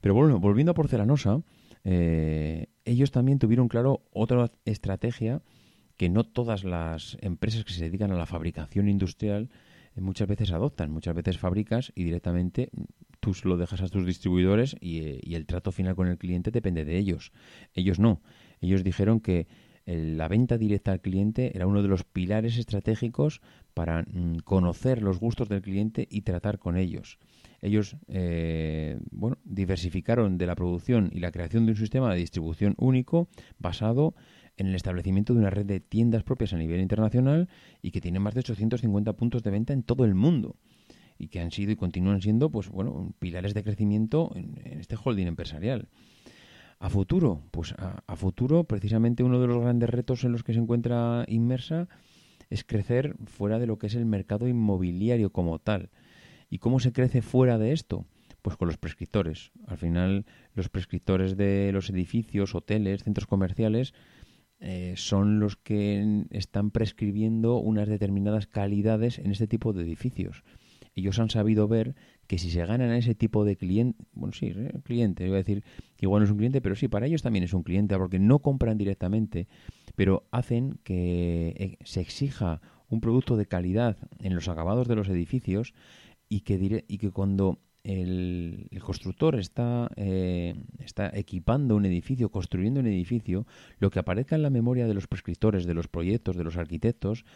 [0.00, 1.42] Pero bueno, volviendo a Porcelanosa,
[1.84, 5.42] eh, ellos también tuvieron claro otra estrategia
[5.96, 9.50] que no todas las empresas que se dedican a la fabricación industrial
[9.94, 10.90] eh, muchas veces adoptan.
[10.90, 12.70] Muchas veces fabricas y directamente
[13.20, 16.84] tú lo dejas a tus distribuidores y, y el trato final con el cliente depende
[16.84, 17.32] de ellos.
[17.74, 18.20] Ellos no.
[18.60, 19.46] Ellos dijeron que
[19.86, 23.40] la venta directa al cliente era uno de los pilares estratégicos
[23.74, 27.18] para mm, conocer los gustos del cliente y tratar con ellos.
[27.62, 32.74] Ellos eh, bueno, diversificaron de la producción y la creación de un sistema de distribución
[32.78, 34.14] único basado
[34.56, 37.48] en el establecimiento de una red de tiendas propias a nivel internacional
[37.82, 40.56] y que tiene más de 850 puntos de venta en todo el mundo
[41.18, 45.26] y que han sido y continúan siendo pues bueno pilares de crecimiento en este holding
[45.26, 45.88] empresarial.
[46.82, 50.60] A futuro, pues a, futuro, precisamente uno de los grandes retos en los que se
[50.60, 51.88] encuentra inmersa
[52.48, 55.90] es crecer fuera de lo que es el mercado inmobiliario como tal.
[56.48, 58.06] ¿Y cómo se crece fuera de esto?
[58.40, 59.52] Pues con los prescriptores.
[59.66, 63.92] Al final, los prescriptores de los edificios, hoteles, centros comerciales,
[64.58, 70.44] eh, son los que están prescribiendo unas determinadas calidades en este tipo de edificios.
[70.94, 71.94] Ellos han sabido ver
[72.26, 75.44] que si se ganan a ese tipo de cliente, bueno, sí, eh, cliente, iba a
[75.44, 75.62] decir
[76.00, 78.18] que igual no es un cliente, pero sí, para ellos también es un cliente, porque
[78.18, 79.48] no compran directamente,
[79.96, 85.10] pero hacen que eh, se exija un producto de calidad en los acabados de los
[85.10, 85.74] edificios
[86.30, 92.86] y que, y que cuando el, constructor está, eh, está equipando un edificio, construyendo un
[92.86, 93.46] edificio,
[93.78, 97.26] lo que aparezca en la memoria de los prescriptores, de los proyectos, de los arquitectos,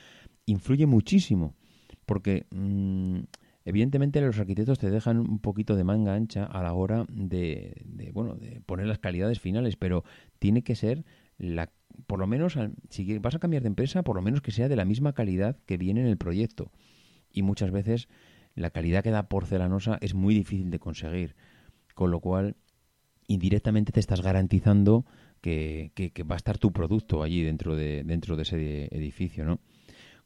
[0.46, 1.52] influye muchísimo.
[2.06, 3.18] Porque mm,
[3.64, 8.34] Evidentemente los arquitectos te dejan un poquito de manga ancha a la hora de, bueno,
[8.34, 10.04] de poner las calidades finales, pero
[10.38, 11.04] tiene que ser
[11.38, 11.70] la
[12.06, 12.58] por lo menos
[12.90, 15.56] si vas a cambiar de empresa, por lo menos que sea de la misma calidad
[15.64, 16.72] que viene en el proyecto.
[17.30, 18.08] Y muchas veces
[18.54, 21.36] la calidad que da porcelanosa es muy difícil de conseguir,
[21.94, 22.56] con lo cual
[23.26, 25.06] indirectamente te estás garantizando
[25.40, 29.60] que, que, va a estar tu producto allí dentro de, dentro de ese edificio, ¿no?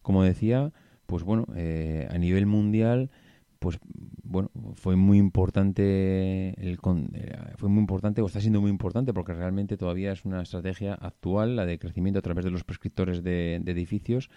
[0.01, 0.72] Como decía,
[1.07, 3.11] pues bueno, eh, a nivel mundial
[3.59, 3.79] pues
[4.23, 6.79] bueno, fue muy importante el
[7.14, 10.94] eh, fue muy importante o está siendo muy importante porque realmente todavía es una estrategia
[10.94, 14.31] actual la de crecimiento a través de los prescriptores de, edificios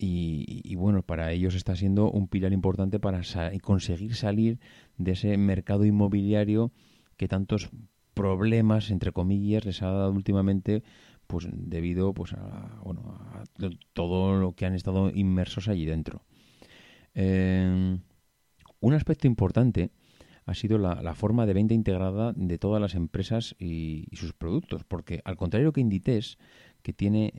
[0.00, 3.22] y, bueno, para ellos está siendo un pilar importante para
[3.62, 4.60] conseguir salir
[4.96, 6.70] de ese mercado inmobiliario
[7.16, 7.70] que tantos
[8.14, 10.84] problemas entre comillas les ha dado últimamente
[11.26, 13.44] pues debido pues a, bueno, a
[13.92, 16.22] todo lo que han estado inmersos allí dentro.
[17.14, 17.98] Eh,
[18.80, 19.90] un aspecto importante
[20.48, 25.20] ha sido la, forma de venta integrada de todas las empresas y, sus productos, porque
[25.24, 26.38] al contrario que Inditex,
[26.80, 27.34] que tiene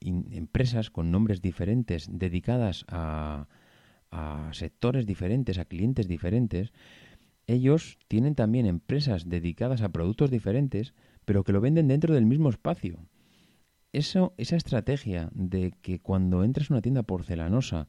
[0.00, 3.48] empresas con nombres diferentes dedicadas a,
[4.52, 6.72] sectores diferentes, a clientes diferentes,
[7.48, 12.50] ellos tienen también empresas dedicadas a productos diferentes, pero que lo venden dentro del mismo
[12.50, 13.00] espacio.
[13.92, 17.88] Eso, esa estrategia de que cuando entras a una tienda porcelanosa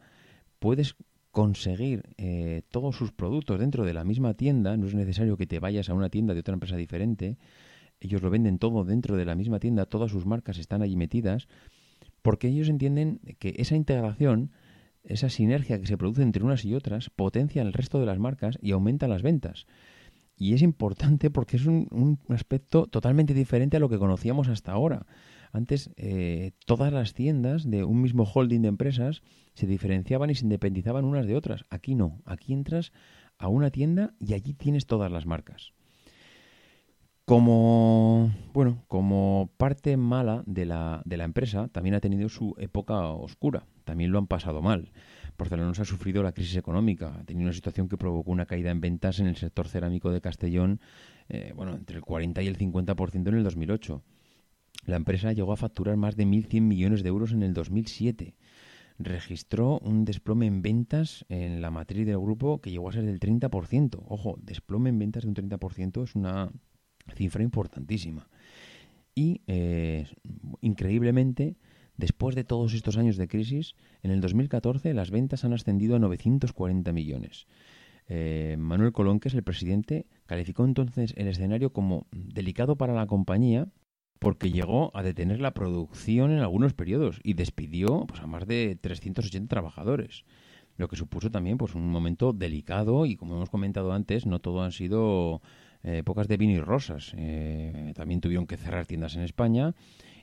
[0.59, 0.95] puedes
[1.33, 5.59] conseguir eh, todos sus productos dentro de la misma tienda, no es necesario que te
[5.59, 7.39] vayas a una tienda de otra empresa diferente,
[7.99, 11.47] ellos lo venden todo dentro de la misma tienda, todas sus marcas están allí metidas,
[12.21, 14.51] porque ellos entienden que esa integración,
[15.03, 18.59] esa sinergia que se produce entre unas y otras, potencia el resto de las marcas
[18.61, 19.65] y aumenta las ventas.
[20.37, 24.71] Y es importante porque es un, un aspecto totalmente diferente a lo que conocíamos hasta
[24.71, 25.07] ahora.
[25.53, 29.21] Antes, eh, todas las tiendas de un mismo holding de empresas
[29.53, 31.63] se diferenciaban y se independizaban unas de otras.
[31.69, 32.21] Aquí no.
[32.25, 32.91] Aquí entras
[33.37, 35.73] a una tienda y allí tienes todas las marcas.
[37.25, 43.07] Como, bueno, como parte mala de la, de la empresa, también ha tenido su época
[43.11, 43.67] oscura.
[43.85, 44.91] También lo han pasado mal.
[45.37, 48.81] Porcelanosa ha sufrido la crisis económica, ha tenido una situación que provocó una caída en
[48.81, 50.79] ventas en el sector cerámico de Castellón,
[51.29, 54.03] eh, bueno, entre el 40 y el 50% en el 2008.
[54.85, 58.35] La empresa llegó a facturar más de 1.100 millones de euros en el 2007.
[58.99, 63.19] Registró un desplome en ventas en la matriz del grupo que llegó a ser del
[63.19, 64.03] 30%.
[64.07, 66.51] Ojo, desplome en ventas de un 30% es una
[67.15, 68.27] cifra importantísima.
[69.15, 70.07] Y, eh,
[70.61, 71.55] increíblemente,
[71.97, 75.99] después de todos estos años de crisis, en el 2014 las ventas han ascendido a
[75.99, 77.47] 940 millones.
[78.07, 83.07] Eh, Manuel Colón, que es el presidente, calificó entonces el escenario como delicado para la
[83.07, 83.69] compañía
[84.23, 88.77] porque llegó a detener la producción en algunos periodos y despidió pues, a más de
[88.79, 90.23] 380 trabajadores,
[90.77, 94.63] lo que supuso también pues, un momento delicado y, como hemos comentado antes, no todo
[94.63, 95.41] han sido
[95.83, 97.13] eh, épocas de vino y rosas.
[97.17, 99.75] Eh, también tuvieron que cerrar tiendas en España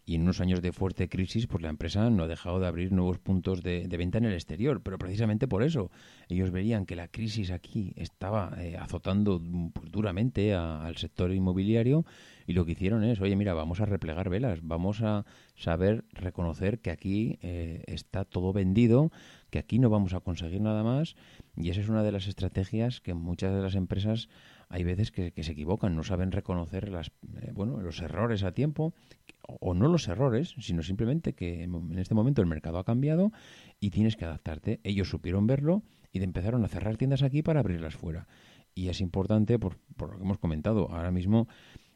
[0.07, 2.92] y en unos años de fuerte crisis, pues la empresa no ha dejado de abrir
[2.92, 4.80] nuevos puntos de, venta en el exterior.
[4.82, 5.90] Pero precisamente por eso
[6.28, 9.40] ellos veían que la crisis aquí estaba eh, azotando
[9.74, 12.07] pues, duramente al sector inmobiliario
[12.47, 15.24] y lo que hicieron es, oye, mira, vamos a replegar velas, vamos a
[15.57, 19.11] saber reconocer que aquí eh, está todo vendido,
[19.51, 21.16] que aquí no vamos a conseguir nada más
[21.57, 24.28] y esa es una de las estrategias que muchas de las empresas
[24.68, 27.09] hay veces que, se equivocan, no saben reconocer las,
[27.43, 28.95] eh, bueno, los errores a tiempo,
[29.43, 33.32] o no los errores, sino simplemente que en este momento el mercado ha cambiado
[33.80, 34.78] y tienes que adaptarte.
[34.84, 35.82] Ellos supieron verlo
[36.12, 38.28] y empezaron a cerrar tiendas aquí para abrirlas fuera.
[38.74, 41.49] Y es importante, por, por lo que hemos comentado, ahora mismo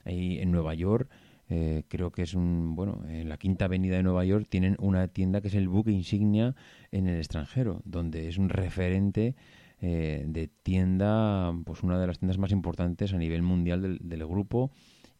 [0.05, 1.11] ahí en Nueva York,
[1.51, 5.09] eh, creo que es un, bueno, en la quinta avenida de Nueva York tienen una
[5.09, 6.55] tienda que es el buque insignia
[6.91, 9.35] en el extranjero, donde es un referente
[9.81, 14.71] eh, de tienda, pues una de las tiendas más importantes a nivel mundial del, grupo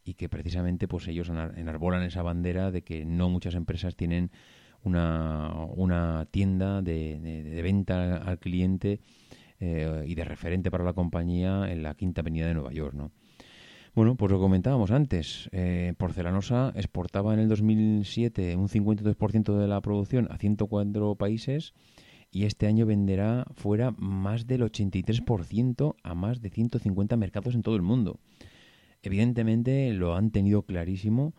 [0.03, 4.31] y que precisamente pues ellos enarbolan esa bandera de que no muchas empresas tienen
[4.83, 8.99] una, una tienda de, venta al cliente
[9.59, 13.11] eh, y de referente para la compañía en la quinta avenida de Nueva York, ¿no?
[13.95, 15.49] Bueno, pues lo comentábamos antes.
[15.53, 21.73] Eh, Porcelanosa exportaba en el 2007 un 52% de la producción a 104 países
[22.29, 27.77] y este año venderá fuera más del 83% a más de 150 mercados en todo
[27.77, 28.19] el mundo.
[29.01, 31.33] Evidentemente lo han tenido clarísimo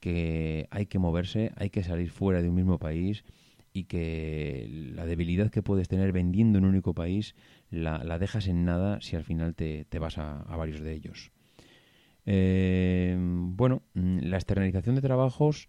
[0.00, 3.22] que hay que moverse, hay que salir fuera de un mismo país
[3.74, 7.34] y que la debilidad que puedes tener vendiendo en un único país
[7.68, 11.32] la, dejas en nada si al final te, vas a, varios de ellos.
[12.30, 15.68] Eh, bueno, la externalización de trabajos,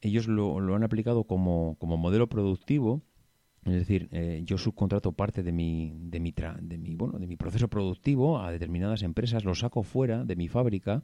[0.00, 3.02] ellos lo, han aplicado como, como modelo productivo
[3.64, 7.36] es decir, eh, yo subcontrato parte de mi, de, mi de, mi, bueno, de mi
[7.36, 11.02] proceso productivo a determinadas empresas, lo saco fuera de mi fábrica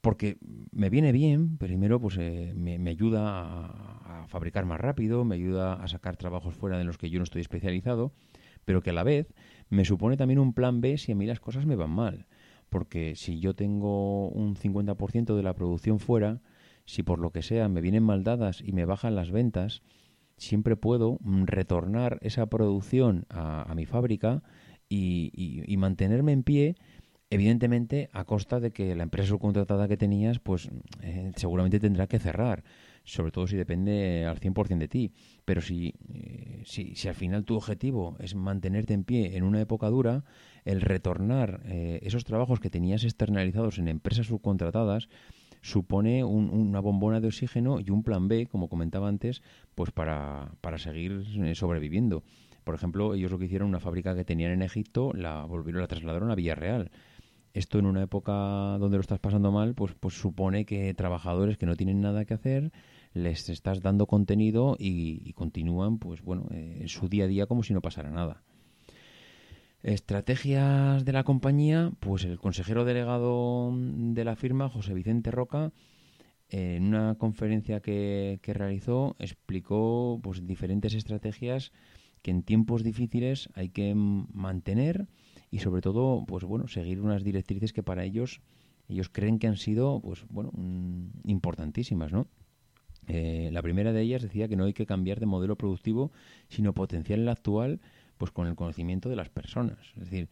[0.00, 0.38] porque
[0.70, 5.74] me viene bien, primero pues eh, me, ayuda a, a, fabricar más rápido, me ayuda
[5.74, 8.12] a sacar trabajos fuera de los que yo no estoy especializado,
[8.64, 9.34] pero que a la vez
[9.70, 12.26] me supone también un plan B si a mí las cosas me van mal.
[12.70, 16.40] Porque si yo tengo un 50% de la producción fuera,
[16.86, 19.82] si por lo que sea me vienen mal dadas y me bajan las ventas,
[20.40, 24.42] siempre puedo mm, retornar esa producción a, mi fábrica
[24.88, 26.76] y, mantenerme en pie,
[27.28, 30.68] evidentemente a costa de que la empresa subcontratada que tenías, pues
[31.02, 32.64] eh, seguramente tendrá que cerrar,
[33.04, 35.12] sobre todo si depende al 100% de ti.
[35.44, 39.60] Pero si, eh, si, si, al final tu objetivo es mantenerte en pie en una
[39.60, 40.24] época dura,
[40.64, 45.08] el retornar eh, esos trabajos que tenías externalizados en empresas subcontratadas,
[45.62, 49.42] supone una bombona de oxígeno y un plan B, como comentaba antes,
[49.74, 52.22] pues para, para seguir eh, sobreviviendo.
[52.64, 55.88] Por ejemplo, ellos lo que hicieron, una fábrica que tenían en Egipto, la volvieron, la
[55.88, 56.90] trasladaron a Villarreal.
[57.52, 58.32] Esto en una época
[58.78, 62.34] donde lo estás pasando mal, pues, pues supone que trabajadores que no tienen nada que
[62.34, 62.70] hacer,
[63.12, 67.74] les estás dando contenido y, continúan, pues bueno, eh, su día a día como si
[67.74, 68.42] no pasara nada.
[69.82, 75.72] Estrategias de la compañía, pues el consejero delegado de la firma, José Vicente Roca,
[76.50, 81.72] en una conferencia que, realizó, explicó pues, diferentes estrategias
[82.22, 85.06] que en tiempos difíciles hay que mantener
[85.50, 88.42] y sobre todo, pues bueno, seguir unas directrices que para ellos
[88.88, 90.50] ellos creen que han sido, pues bueno,
[91.24, 92.26] importantísimas, ¿no?
[93.06, 96.12] Eh, la primera de ellas decía que no hay que cambiar de modelo productivo,
[96.48, 97.80] sino potenciar el actual
[98.20, 99.78] pues con el conocimiento de las personas.
[99.96, 100.28] Es decir,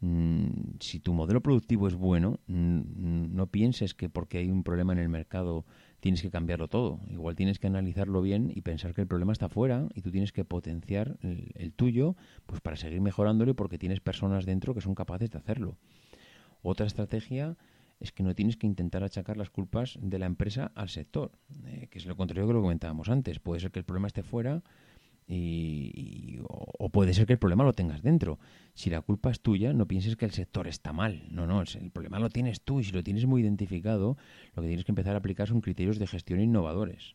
[0.00, 4.94] mm, si tu modelo productivo es bueno, mm, no pienses que porque hay un problema
[4.94, 5.66] en el mercado
[6.00, 7.00] tienes que cambiarlo todo.
[7.10, 10.32] Igual tienes que analizarlo bien y pensar que el problema está fuera y tú tienes
[10.32, 12.16] que potenciar el, tuyo
[12.46, 15.76] pues para seguir mejorándolo porque tienes personas dentro que son capaces de hacerlo.
[16.62, 17.58] Otra estrategia
[18.00, 21.32] es que no tienes que intentar achacar las culpas de la empresa al sector,
[21.66, 23.38] eh, que es lo contrario que lo comentábamos antes.
[23.38, 24.62] Puede ser que el problema esté fuera
[25.28, 28.38] y, o, puede ser que el problema lo tengas dentro.
[28.74, 31.26] Si la culpa es tuya, no pienses que el sector está mal.
[31.30, 34.16] No, no, el problema lo tienes tú y si lo tienes muy identificado,
[34.54, 37.14] lo que tienes que empezar a aplicar son criterios de gestión innovadores.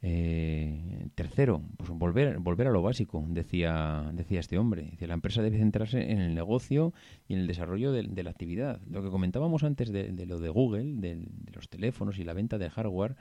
[0.00, 4.96] Eh, tercero, pues volver, volver a lo básico, decía, decía este hombre.
[5.00, 6.92] la empresa debe centrarse en el negocio
[7.26, 8.80] y en el desarrollo de, la actividad.
[8.88, 12.70] Lo que comentábamos antes de, lo de Google, de, los teléfonos y la venta de
[12.70, 13.16] hardware,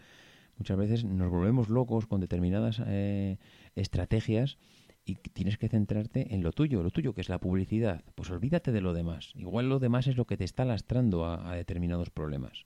[0.58, 3.38] muchas veces nos volvemos locos con determinadas eh,
[3.76, 4.58] estrategias
[5.06, 8.04] y tienes que centrarte en lo tuyo, lo tuyo que es la publicidad.
[8.16, 9.32] Pues olvídate de lo demás.
[9.36, 12.66] Igual lo demás es lo que te está lastrando a determinados problemas.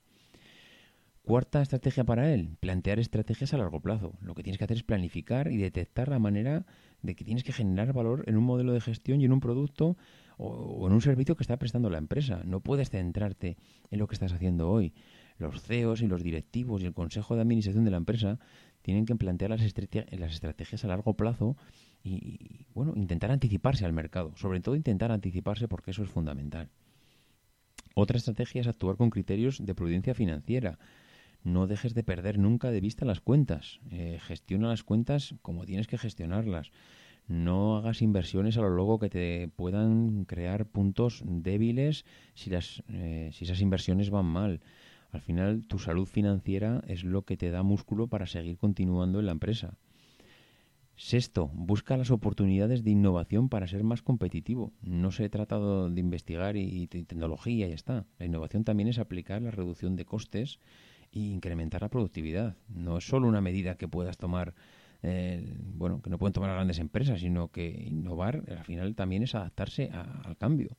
[1.23, 4.13] Cuarta estrategia para él, plantear estrategias a largo plazo.
[4.21, 6.65] Lo que tienes que hacer es planificar y detectar la manera
[7.03, 9.97] de que tienes que generar valor en un modelo de gestión y en un producto
[10.37, 12.41] o, en un servicio que está prestando la empresa.
[12.43, 13.57] No puedes centrarte
[13.91, 14.93] en lo que estás haciendo hoy.
[15.41, 18.39] Los CEOs y los directivos y el consejo de administración de la empresa
[18.81, 21.57] tienen que plantear las, las estrategias a largo plazo
[22.03, 24.33] y, bueno, intentar anticiparse al mercado.
[24.35, 26.69] Sobre todo intentar anticiparse porque eso es fundamental.
[27.93, 30.79] Otra estrategia es actuar con criterios de prudencia financiera
[31.43, 33.79] no dejes de perder nunca de vista las cuentas.
[33.89, 36.71] Eh, gestiona las cuentas como tienes que gestionarlas.
[37.27, 43.29] No hagas inversiones a lo largo que te puedan crear puntos débiles si, las, eh,
[43.33, 44.61] si esas inversiones van mal.
[45.11, 49.25] Al final, tu salud financiera es lo que te da músculo para seguir continuando en
[49.25, 49.77] la empresa.
[50.95, 54.71] Sexto, busca las oportunidades de innovación para ser más competitivo.
[54.81, 58.05] No se trata de investigar y, y tecnología y ya está.
[58.19, 60.59] La innovación también es aplicar la reducción de costes
[61.11, 62.55] y incrementar la productividad.
[62.69, 64.53] No es solo una medida que puedas tomar,
[65.03, 69.35] eh, bueno, que no pueden tomar grandes empresas, sino que innovar al final también es
[69.35, 70.77] adaptarse al cambio.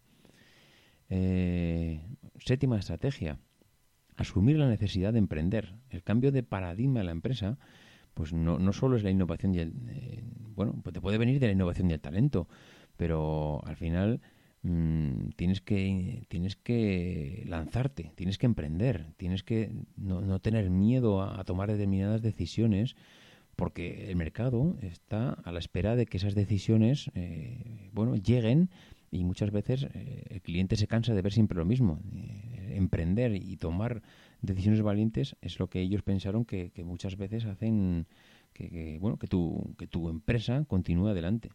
[1.11, 2.01] Eh,
[2.39, 3.39] séptima estrategia,
[4.17, 5.75] asumir la necesidad de emprender.
[5.91, 7.59] El cambio de paradigma de la empresa,
[8.15, 10.23] pues no, no solo es la innovación y el, eh,
[10.55, 12.49] bueno, pues te puede venir de la innovación y el talento,
[12.97, 14.21] pero al final
[14.65, 21.43] Mm, tienes que tienes que lanzarte, tienes que emprender, tienes que no, tener miedo a,
[21.43, 22.95] tomar determinadas decisiones
[23.57, 28.71] porque el mercado está a la espera de que esas decisiones eh, bueno lleguen
[29.13, 32.01] y muchas veces eh, el cliente se cansa de ver siempre lo mismo.
[32.15, 34.03] Eh, emprender y tomar
[34.41, 38.07] decisiones valientes es lo que ellos pensaron que, muchas veces hacen
[38.55, 41.51] que, bueno que tu, que tu empresa continúe adelante.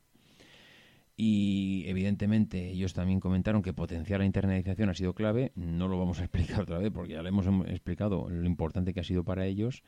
[1.20, 5.52] Y evidentemente ellos también comentaron que potenciar la internalización ha sido clave.
[5.56, 9.00] No lo vamos a explicar otra vez porque ya le hemos explicado lo importante que
[9.00, 9.82] ha sido para ellos.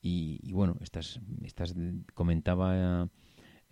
[0.00, 1.74] Y, bueno, estas, estas
[2.14, 3.08] comentaba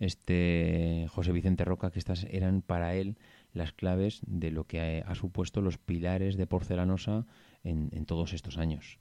[0.01, 3.17] este José Vicente Roca que estas eran para él
[3.53, 7.25] las claves de lo que ha, supuesto los pilares de porcelanosa
[7.63, 8.99] en, todos estos años.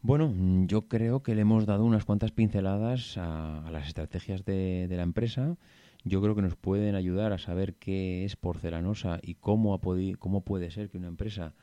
[0.00, 0.32] Bueno,
[0.66, 5.02] yo creo que le hemos dado unas cuantas pinceladas a, las estrategias de, de la
[5.02, 5.56] empresa
[6.04, 9.80] yo creo que nos pueden ayudar a saber qué es porcelanosa y cómo, ha
[10.18, 11.54] cómo puede ser que una empresa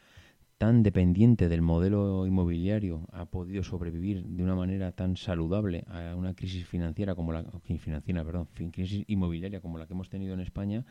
[0.59, 6.33] tan dependiente del modelo inmobiliario ha podido sobrevivir de una manera tan saludable a una
[6.33, 7.45] crisis financiera como la
[7.79, 10.85] financiera, perdón, crisis inmobiliaria como la que hemos tenido en España.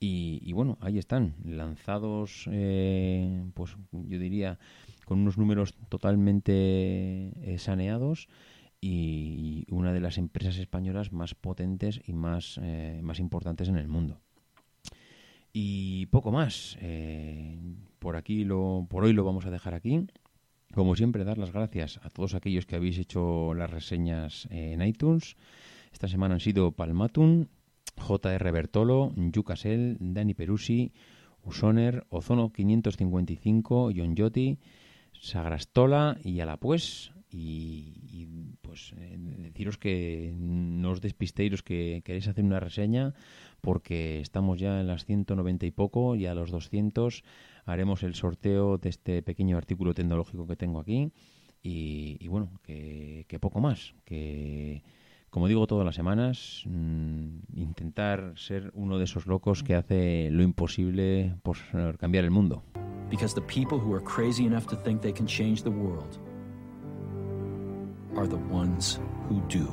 [0.00, 4.58] Y, bueno, ahí están, lanzados, eh, pues yo diría,
[5.04, 8.28] con unos números totalmente eh, saneados
[8.80, 13.88] y una de las empresas españolas más potentes y más, eh, más importantes en el
[13.88, 14.20] mundo.
[15.58, 16.76] Y poco más.
[16.82, 17.56] Eh,
[17.98, 20.06] por aquí lo, por hoy lo vamos a dejar aquí.
[20.74, 25.34] Como siempre, dar las gracias a todos aquellos que habéis hecho las reseñas en iTunes.
[25.94, 27.48] Esta semana han sido Palmatun,
[27.96, 30.92] JR Bertolo, Yucasel, Dani Perusi,
[31.42, 34.58] Usoner, Ozono 555, John Yoti,
[35.18, 38.26] Sagrastola y Alapues y,
[38.60, 43.14] pues eh, deciros que no os despistéis los que queréis hacer una reseña
[43.60, 47.24] porque estamos ya en las 190 y poco y a los 200
[47.64, 51.12] haremos el sorteo de este pequeño artículo tecnológico que tengo aquí
[51.62, 54.84] y, bueno, que, poco más, que
[55.30, 60.42] como digo todas las semanas, mm, intentar ser uno de esos locos que hace lo
[60.42, 61.56] imposible por
[61.98, 62.62] cambiar el mundo.
[63.10, 66.18] Because the people who are crazy enough to think they can change the world
[68.16, 69.68] are the ones who do.